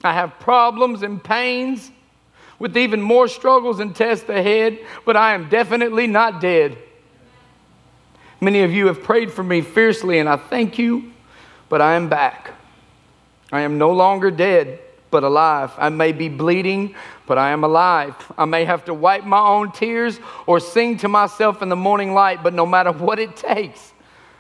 I 0.04 0.14
have 0.14 0.40
problems 0.40 1.04
and 1.04 1.24
pains 1.24 1.92
with 2.58 2.78
even 2.78 3.02
more 3.02 3.28
struggles 3.28 3.80
and 3.80 3.96
tests 3.96 4.30
ahead, 4.30 4.80
but 5.06 5.18
I 5.18 5.34
am 5.34 5.50
definitely 5.50 6.08
not 6.08 6.40
dead. 6.40 6.78
Many 8.40 8.62
of 8.64 8.72
you 8.72 8.88
have 8.88 9.04
prayed 9.04 9.32
for 9.32 9.44
me 9.44 9.62
fiercely, 9.62 10.20
and 10.20 10.28
I 10.28 10.38
thank 10.38 10.78
you, 10.78 11.12
but 11.70 11.82
I 11.82 11.96
am 11.96 12.10
back. 12.10 12.52
I 13.54 13.62
am 13.62 13.78
no 13.78 13.92
longer 13.92 14.32
dead, 14.32 14.80
but 15.12 15.24
alive. 15.24 15.72
I 15.78 15.90
may 15.90 16.12
be 16.12 16.28
bleeding, 16.28 16.96
but 17.28 17.38
I 17.38 17.52
am 17.52 17.64
alive. 17.64 18.16
I 18.36 18.46
may 18.46 18.66
have 18.66 18.86
to 18.86 18.96
wipe 18.96 19.26
my 19.26 19.40
own 19.40 19.72
tears 19.72 20.20
or 20.48 20.60
sing 20.60 20.98
to 20.98 21.08
myself 21.08 21.62
in 21.62 21.70
the 21.70 21.76
morning 21.76 22.16
light, 22.16 22.42
but 22.42 22.56
no 22.56 22.66
matter 22.66 22.92
what 22.92 23.20
it 23.20 23.36
takes, 23.36 23.94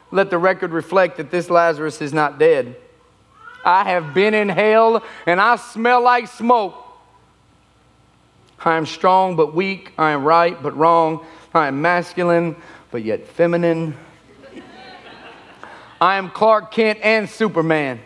let 0.10 0.32
the 0.32 0.40
record 0.40 0.72
reflect 0.72 1.18
that 1.18 1.30
this 1.30 1.52
Lazarus 1.52 2.02
is 2.02 2.12
not 2.12 2.40
dead. 2.40 2.76
I 3.64 3.84
have 3.84 4.16
been 4.16 4.34
in 4.34 4.50
hell 4.50 5.04
and 5.28 5.40
I 5.40 5.58
smell 5.58 6.02
like 6.02 6.28
smoke. 6.28 6.74
I 8.66 8.78
am 8.78 8.88
strong 8.88 9.36
but 9.36 9.54
weak. 9.54 9.94
I 9.96 10.10
am 10.10 10.24
right 10.24 10.62
but 10.62 10.76
wrong. 10.76 11.24
I 11.54 11.68
am 11.68 11.84
masculine 11.84 12.56
but 12.90 13.04
yet 13.04 13.28
feminine. 13.28 13.96
I 16.02 16.16
am 16.16 16.32
Clark 16.32 16.72
Kent 16.72 16.98
and 17.04 17.30
Superman. 17.30 18.00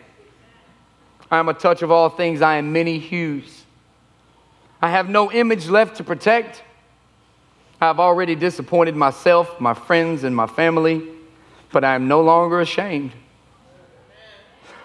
I 1.29 1.39
am 1.39 1.49
a 1.49 1.53
touch 1.53 1.81
of 1.81 1.91
all 1.91 2.09
things. 2.09 2.41
I 2.41 2.55
am 2.55 2.71
many 2.71 2.99
hues. 2.99 3.65
I 4.81 4.91
have 4.91 5.09
no 5.09 5.31
image 5.31 5.67
left 5.67 5.97
to 5.97 6.03
protect. 6.03 6.63
I 7.81 7.87
have 7.87 7.99
already 7.99 8.35
disappointed 8.35 8.95
myself, 8.95 9.59
my 9.59 9.73
friends, 9.73 10.23
and 10.23 10.35
my 10.35 10.47
family, 10.47 11.07
but 11.71 11.83
I 11.83 11.95
am 11.95 12.07
no 12.07 12.21
longer 12.21 12.61
ashamed. 12.61 13.11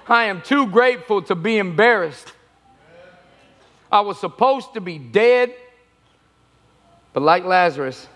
I 0.07 0.25
am 0.25 0.43
too 0.43 0.67
grateful 0.67 1.23
to 1.23 1.35
be 1.35 1.59
embarrassed. 1.59 2.33
I 3.91 4.01
was 4.01 4.19
supposed 4.19 4.75
to 4.75 4.81
be 4.81 4.99
dead, 4.99 5.55
but 7.13 7.23
like 7.23 7.45
Lazarus, 7.45 8.09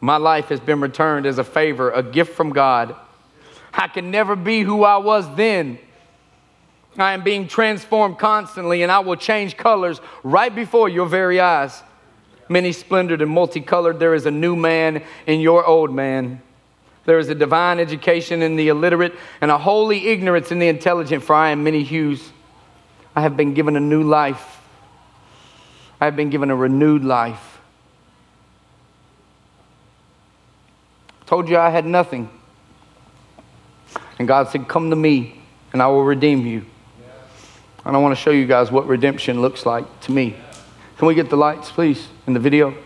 my 0.00 0.16
life 0.16 0.46
has 0.46 0.58
been 0.58 0.80
returned 0.80 1.26
as 1.26 1.38
a 1.38 1.44
favor, 1.44 1.90
a 1.90 2.02
gift 2.02 2.34
from 2.34 2.50
God. 2.50 2.96
I 3.74 3.88
can 3.88 4.10
never 4.10 4.36
be 4.36 4.62
who 4.62 4.84
I 4.84 4.96
was 4.96 5.32
then. 5.36 5.78
I 6.98 7.14
am 7.14 7.22
being 7.22 7.48
transformed 7.48 8.18
constantly, 8.18 8.82
and 8.82 8.92
I 8.92 8.98
will 8.98 9.16
change 9.16 9.56
colors 9.56 10.00
right 10.22 10.54
before 10.54 10.88
your 10.88 11.06
very 11.06 11.40
eyes. 11.40 11.82
Many 12.48 12.72
splendored 12.72 13.22
and 13.22 13.30
multicolored, 13.30 13.98
there 13.98 14.14
is 14.14 14.26
a 14.26 14.30
new 14.30 14.56
man 14.56 15.02
in 15.26 15.40
your 15.40 15.64
old 15.64 15.94
man. 15.94 16.42
There 17.04 17.18
is 17.18 17.28
a 17.28 17.34
divine 17.34 17.80
education 17.80 18.42
in 18.42 18.56
the 18.56 18.68
illiterate 18.68 19.14
and 19.40 19.50
a 19.50 19.58
holy 19.58 20.08
ignorance 20.08 20.52
in 20.52 20.58
the 20.58 20.68
intelligent, 20.68 21.24
for 21.24 21.34
I 21.34 21.50
am 21.50 21.64
many 21.64 21.82
hues. 21.82 22.30
I 23.16 23.22
have 23.22 23.36
been 23.36 23.54
given 23.54 23.76
a 23.76 23.80
new 23.80 24.02
life. 24.02 24.60
I 26.00 26.04
have 26.04 26.16
been 26.16 26.30
given 26.30 26.50
a 26.50 26.56
renewed 26.56 27.04
life. 27.04 27.60
Told 31.26 31.48
you 31.48 31.56
I 31.56 31.70
had 31.70 31.86
nothing. 31.86 32.28
And 34.18 34.28
God 34.28 34.48
said, 34.48 34.68
Come 34.68 34.90
to 34.90 34.96
me, 34.96 35.40
and 35.72 35.80
I 35.80 35.86
will 35.86 36.04
redeem 36.04 36.46
you. 36.46 36.66
And 37.84 37.96
I 37.96 37.98
want 37.98 38.16
to 38.16 38.20
show 38.20 38.30
you 38.30 38.46
guys 38.46 38.70
what 38.70 38.86
redemption 38.86 39.40
looks 39.40 39.66
like 39.66 40.00
to 40.02 40.12
me. 40.12 40.36
Can 40.98 41.08
we 41.08 41.14
get 41.14 41.30
the 41.30 41.36
lights, 41.36 41.70
please, 41.70 42.08
in 42.26 42.32
the 42.32 42.40
video? 42.40 42.76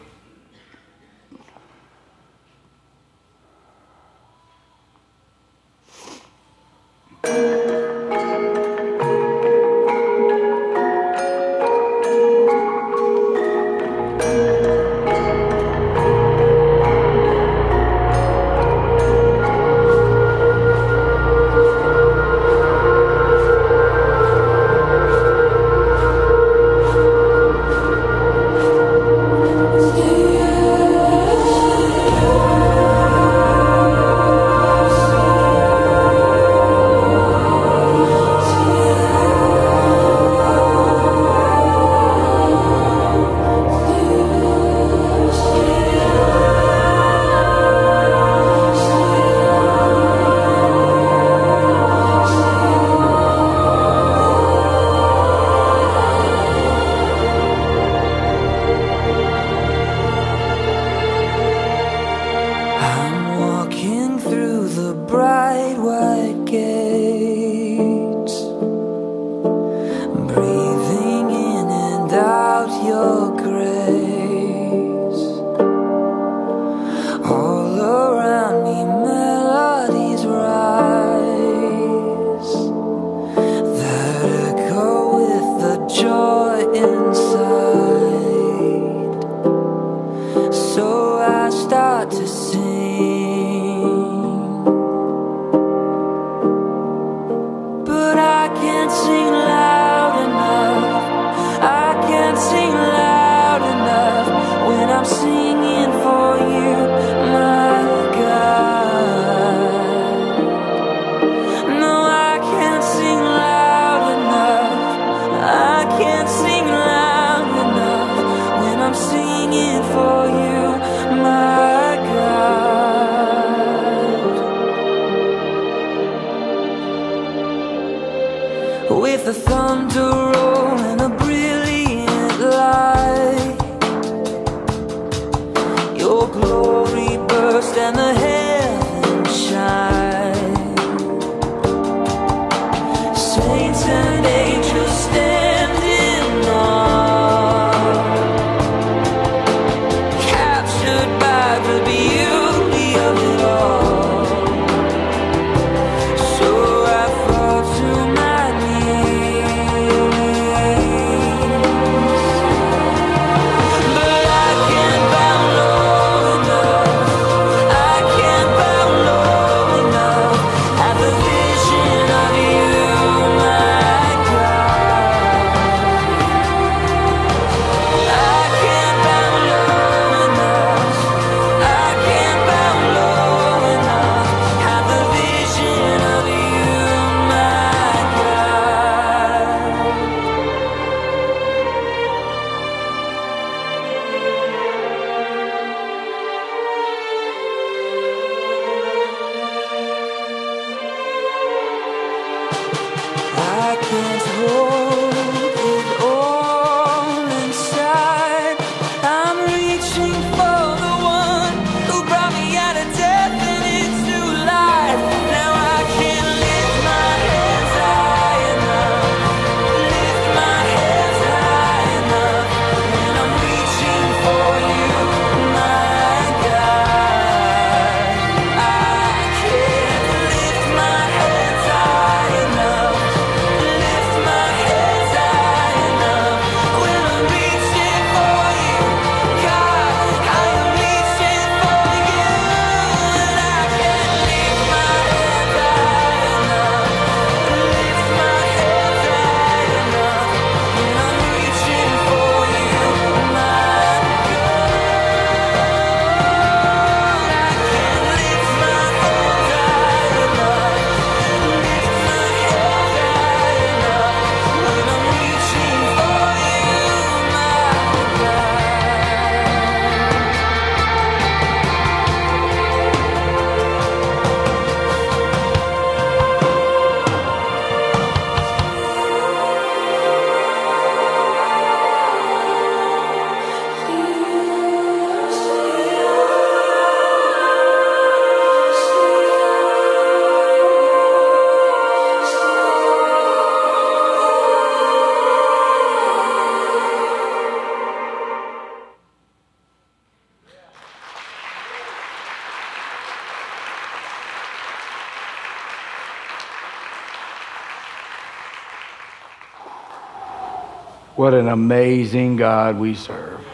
What 311.27 311.35
an 311.35 311.49
amazing 311.49 312.37
God 312.37 312.79
we 312.79 312.95
serve. 312.95 313.45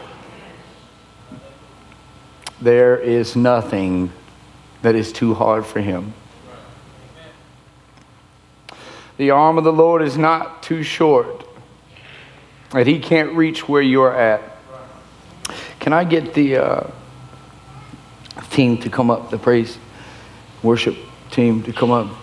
There 2.61 2.95
is 2.95 3.35
nothing 3.35 4.11
that 4.83 4.93
is 4.93 5.11
too 5.11 5.33
hard 5.33 5.65
for 5.65 5.81
him. 5.81 6.13
The 9.17 9.31
arm 9.31 9.57
of 9.57 9.63
the 9.63 9.73
Lord 9.73 10.03
is 10.03 10.19
not 10.19 10.61
too 10.61 10.83
short 10.83 11.47
that 12.69 12.85
he 12.85 12.99
can't 12.99 13.35
reach 13.35 13.67
where 13.67 13.81
you're 13.81 14.15
at. 14.15 14.43
Can 15.79 15.93
I 15.93 16.03
get 16.03 16.35
the 16.35 16.57
uh, 16.57 16.91
team 18.51 18.77
to 18.81 18.89
come 18.91 19.09
up, 19.09 19.31
the 19.31 19.39
praise 19.39 19.79
worship 20.61 20.95
team 21.31 21.63
to 21.63 21.73
come 21.73 21.89
up? 21.89 22.22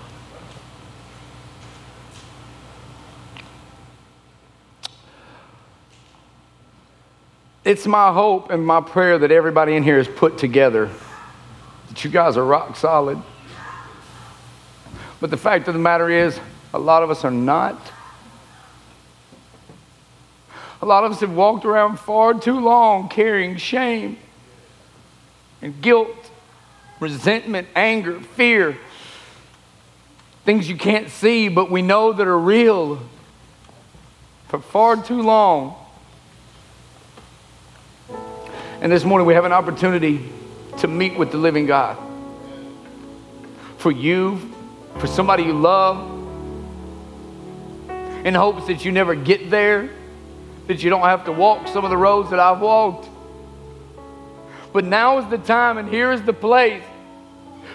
It's 7.62 7.86
my 7.86 8.10
hope 8.12 8.50
and 8.50 8.64
my 8.64 8.80
prayer 8.80 9.18
that 9.18 9.30
everybody 9.30 9.76
in 9.76 9.82
here 9.82 9.98
is 9.98 10.08
put 10.08 10.38
together, 10.38 10.88
that 11.88 12.02
you 12.02 12.10
guys 12.10 12.38
are 12.38 12.44
rock 12.44 12.74
solid. 12.74 13.22
But 15.20 15.30
the 15.30 15.36
fact 15.36 15.68
of 15.68 15.74
the 15.74 15.80
matter 15.80 16.08
is, 16.08 16.40
a 16.72 16.78
lot 16.78 17.02
of 17.02 17.10
us 17.10 17.22
are 17.22 17.30
not. 17.30 17.78
A 20.80 20.86
lot 20.86 21.04
of 21.04 21.12
us 21.12 21.20
have 21.20 21.32
walked 21.32 21.66
around 21.66 21.98
far 21.98 22.32
too 22.32 22.58
long 22.58 23.10
carrying 23.10 23.58
shame 23.58 24.16
and 25.60 25.78
guilt, 25.82 26.30
resentment, 26.98 27.68
anger, 27.76 28.20
fear, 28.20 28.78
things 30.46 30.70
you 30.70 30.76
can't 30.76 31.10
see, 31.10 31.48
but 31.48 31.70
we 31.70 31.82
know 31.82 32.14
that 32.14 32.26
are 32.26 32.38
real 32.38 33.00
for 34.48 34.58
far 34.60 34.96
too 34.96 35.20
long. 35.20 35.76
And 38.80 38.90
this 38.90 39.04
morning 39.04 39.26
we 39.26 39.34
have 39.34 39.44
an 39.44 39.52
opportunity 39.52 40.30
to 40.78 40.88
meet 40.88 41.18
with 41.18 41.30
the 41.30 41.36
living 41.36 41.66
God. 41.66 41.98
For 43.76 43.92
you, 43.92 44.40
for 44.98 45.06
somebody 45.06 45.42
you 45.42 45.52
love, 45.52 46.18
in 48.24 48.34
hopes 48.34 48.66
that 48.68 48.84
you 48.84 48.92
never 48.92 49.14
get 49.14 49.50
there, 49.50 49.90
that 50.66 50.82
you 50.82 50.88
don't 50.88 51.02
have 51.02 51.24
to 51.26 51.32
walk 51.32 51.68
some 51.68 51.84
of 51.84 51.90
the 51.90 51.96
roads 51.96 52.30
that 52.30 52.40
I've 52.40 52.60
walked. 52.60 53.08
But 54.72 54.84
now 54.84 55.18
is 55.18 55.28
the 55.28 55.38
time, 55.38 55.78
and 55.78 55.88
here 55.88 56.12
is 56.12 56.22
the 56.22 56.32
place 56.32 56.84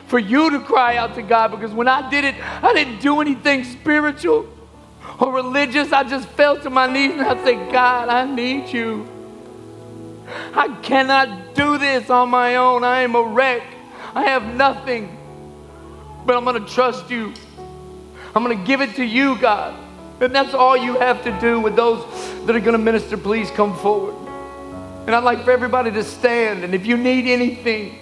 for 0.07 0.19
you 0.19 0.51
to 0.51 0.59
cry 0.59 0.97
out 0.97 1.15
to 1.15 1.21
God 1.21 1.51
because 1.51 1.71
when 1.71 1.87
I 1.87 2.09
did 2.09 2.25
it, 2.25 2.35
I 2.63 2.73
didn't 2.73 2.99
do 2.99 3.21
anything 3.21 3.63
spiritual. 3.63 4.47
or 5.19 5.33
religious. 5.33 5.91
I 5.91 6.03
just 6.03 6.27
fell 6.29 6.59
to 6.61 6.69
my 6.69 6.87
knees 6.87 7.13
and 7.13 7.21
I 7.21 7.43
said, 7.43 7.71
God, 7.71 8.09
I 8.09 8.25
need 8.25 8.69
you. 8.69 9.07
I 10.27 10.79
cannot 10.81 11.55
do 11.55 11.77
this 11.77 12.09
on 12.09 12.29
my 12.29 12.55
own. 12.55 12.83
I 12.83 13.01
am 13.01 13.15
a 13.15 13.23
wreck. 13.23 13.63
I 14.13 14.23
have 14.23 14.55
nothing. 14.55 15.17
But 16.25 16.37
I'm 16.37 16.43
going 16.43 16.63
to 16.63 16.73
trust 16.73 17.09
you. 17.09 17.33
I'm 18.35 18.43
going 18.43 18.57
to 18.57 18.63
give 18.65 18.81
it 18.81 18.95
to 18.95 19.03
you, 19.03 19.37
God. 19.39 19.79
And 20.19 20.33
that's 20.33 20.53
all 20.53 20.75
you 20.77 20.95
have 20.95 21.23
to 21.23 21.39
do 21.39 21.59
with 21.59 21.75
those 21.75 22.03
that 22.45 22.55
are 22.55 22.59
going 22.59 22.73
to 22.73 22.77
minister. 22.77 23.17
Please 23.17 23.51
come 23.51 23.77
forward. 23.77 24.15
And 25.05 25.13
I'd 25.13 25.23
like 25.23 25.43
for 25.43 25.51
everybody 25.51 25.91
to 25.91 26.03
stand. 26.03 26.63
And 26.63 26.73
if 26.73 26.85
you 26.85 26.97
need 26.97 27.27
anything, 27.27 27.99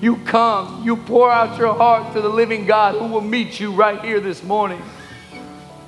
you 0.00 0.16
come, 0.16 0.82
you 0.82 0.96
pour 0.96 1.30
out 1.30 1.58
your 1.58 1.74
heart 1.74 2.14
to 2.14 2.20
the 2.20 2.28
living 2.28 2.64
God 2.64 2.94
who 2.94 3.06
will 3.06 3.20
meet 3.20 3.60
you 3.60 3.72
right 3.72 4.02
here 4.02 4.18
this 4.18 4.42
morning. 4.42 4.82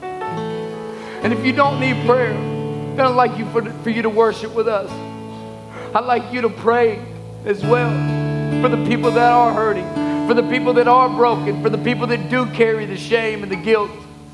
And 0.03 1.33
if 1.33 1.45
you 1.45 1.53
don't 1.53 1.81
need 1.81 2.05
prayer, 2.05 2.35
then 2.35 3.01
I'd 3.01 3.15
like 3.15 3.39
you 3.39 3.47
for, 3.51 3.65
for 3.65 3.91
you 3.91 4.03
to 4.03 4.11
worship 4.11 4.55
with 4.55 4.69
us. 4.69 4.91
I'd 5.95 6.07
like 6.07 6.33
you 6.33 6.41
to 6.41 6.49
pray 6.49 7.05
as 7.45 7.63
well 7.63 7.91
for 8.63 8.71
the 8.71 8.83
people 8.87 9.11
that 9.11 9.31
are 9.31 9.53
hurting, 9.53 9.85
for 10.27 10.33
the 10.33 10.43
people 10.43 10.73
that 10.75 10.89
are 10.89 11.11
broken, 11.11 11.63
for 11.63 11.69
the 11.69 11.77
people 11.77 12.07
that 12.07 12.31
do 12.31 12.47
carry 12.47 12.87
the 12.87 12.97
shame 12.97 13.43
and 13.43 13.53
the 13.53 13.57
guilt, 13.57 13.91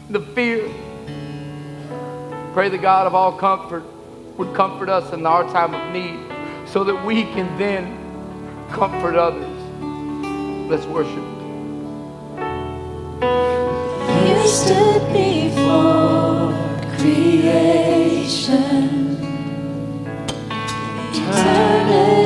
and 0.06 0.14
the 0.14 0.20
fear. 0.20 0.70
Pray 2.52 2.68
the 2.68 2.78
God 2.78 3.08
of 3.08 3.16
all 3.16 3.32
comfort 3.32 3.82
would 4.36 4.54
comfort 4.54 4.88
us 4.88 5.12
in 5.12 5.26
our 5.26 5.42
time 5.52 5.74
of 5.74 5.92
need 5.92 6.20
so 6.68 6.84
that 6.84 7.04
we 7.04 7.24
can 7.24 7.58
then 7.58 7.86
comfort 8.70 9.16
others. 9.16 9.50
Let's 10.70 10.86
worship. 10.86 11.24
You 14.28 14.46
stood 14.46 15.12
before 15.12 16.54
creation. 16.98 19.07
Eternity 21.20 22.17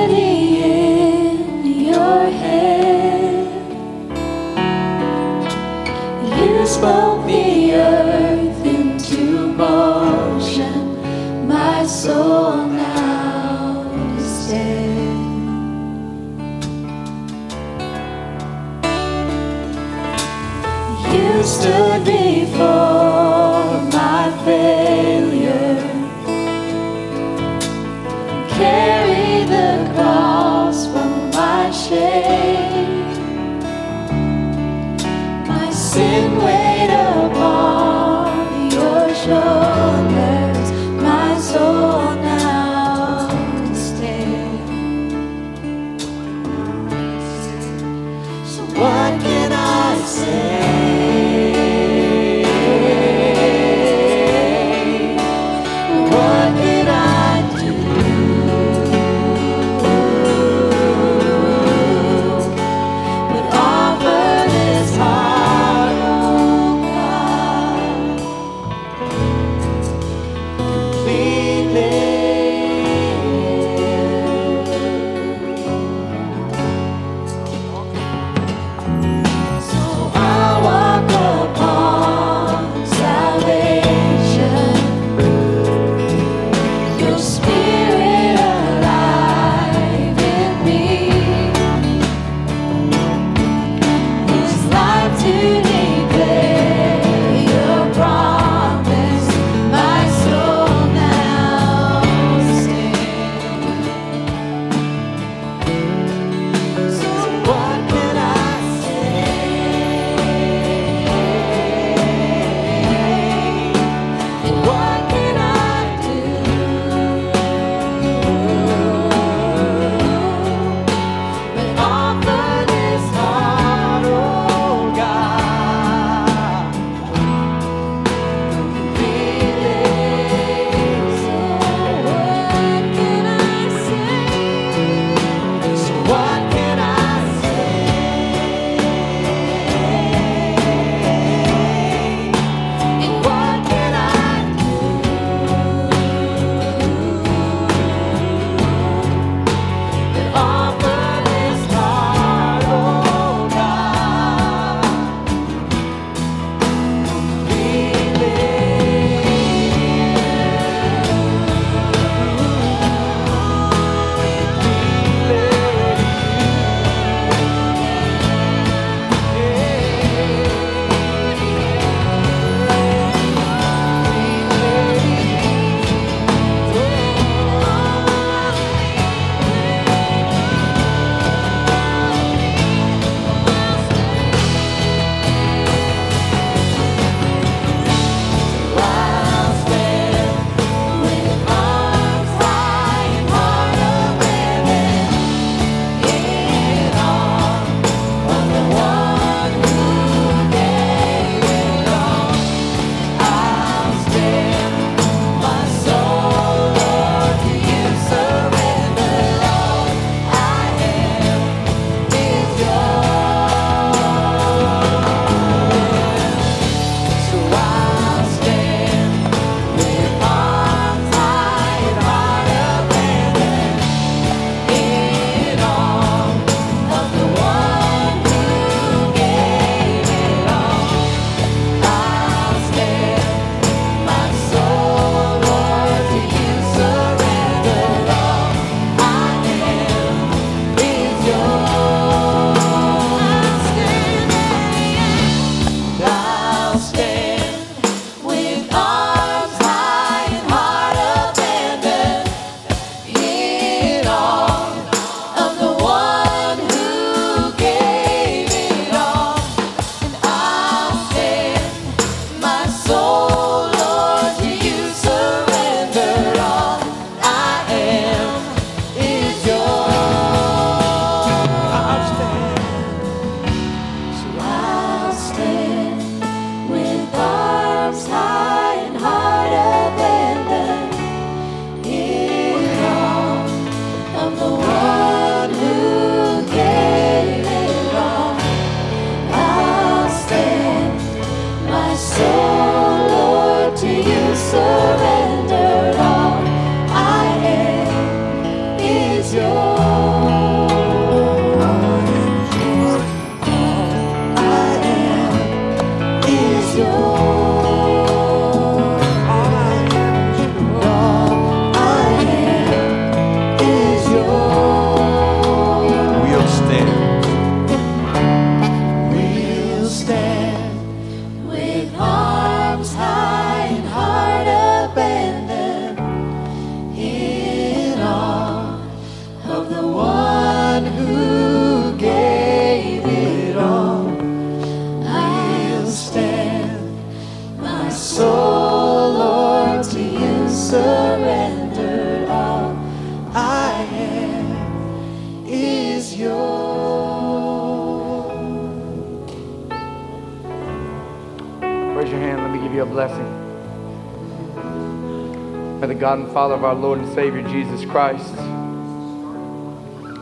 God 356.13 356.19
and 356.19 356.33
Father 356.35 356.53
of 356.53 356.63
our 356.63 356.75
Lord 356.75 356.99
and 356.99 357.11
Savior 357.15 357.41
Jesus 357.49 357.87
Christ 357.87 358.35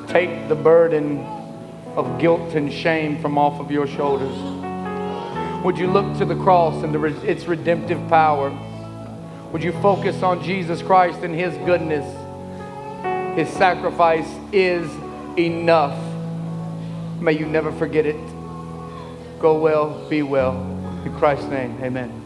take 0.08 0.48
the 0.48 0.54
burden 0.54 1.18
of 1.96 2.20
guilt 2.20 2.54
and 2.54 2.72
shame 2.72 3.20
from 3.20 3.36
off 3.36 3.58
of 3.58 3.72
your 3.72 3.88
shoulders. 3.88 4.36
Would 5.64 5.76
you 5.76 5.88
look 5.88 6.16
to 6.18 6.24
the 6.24 6.36
cross 6.36 6.84
and 6.84 6.94
the, 6.94 7.02
its 7.28 7.46
redemptive 7.46 7.98
power? 8.08 8.56
Would 9.50 9.64
you 9.64 9.72
focus 9.82 10.22
on 10.22 10.44
Jesus 10.44 10.80
Christ 10.80 11.24
and 11.24 11.34
His 11.34 11.56
goodness? 11.66 12.06
His 13.36 13.48
sacrifice 13.48 14.28
is 14.52 14.88
enough. 15.36 15.98
May 17.20 17.32
you 17.32 17.46
never 17.46 17.72
forget 17.72 18.06
it. 18.06 18.20
Go 19.40 19.58
well, 19.58 20.08
be 20.08 20.22
well. 20.22 20.54
In 21.04 21.12
Christ's 21.18 21.48
name, 21.48 21.76
amen. 21.82 22.19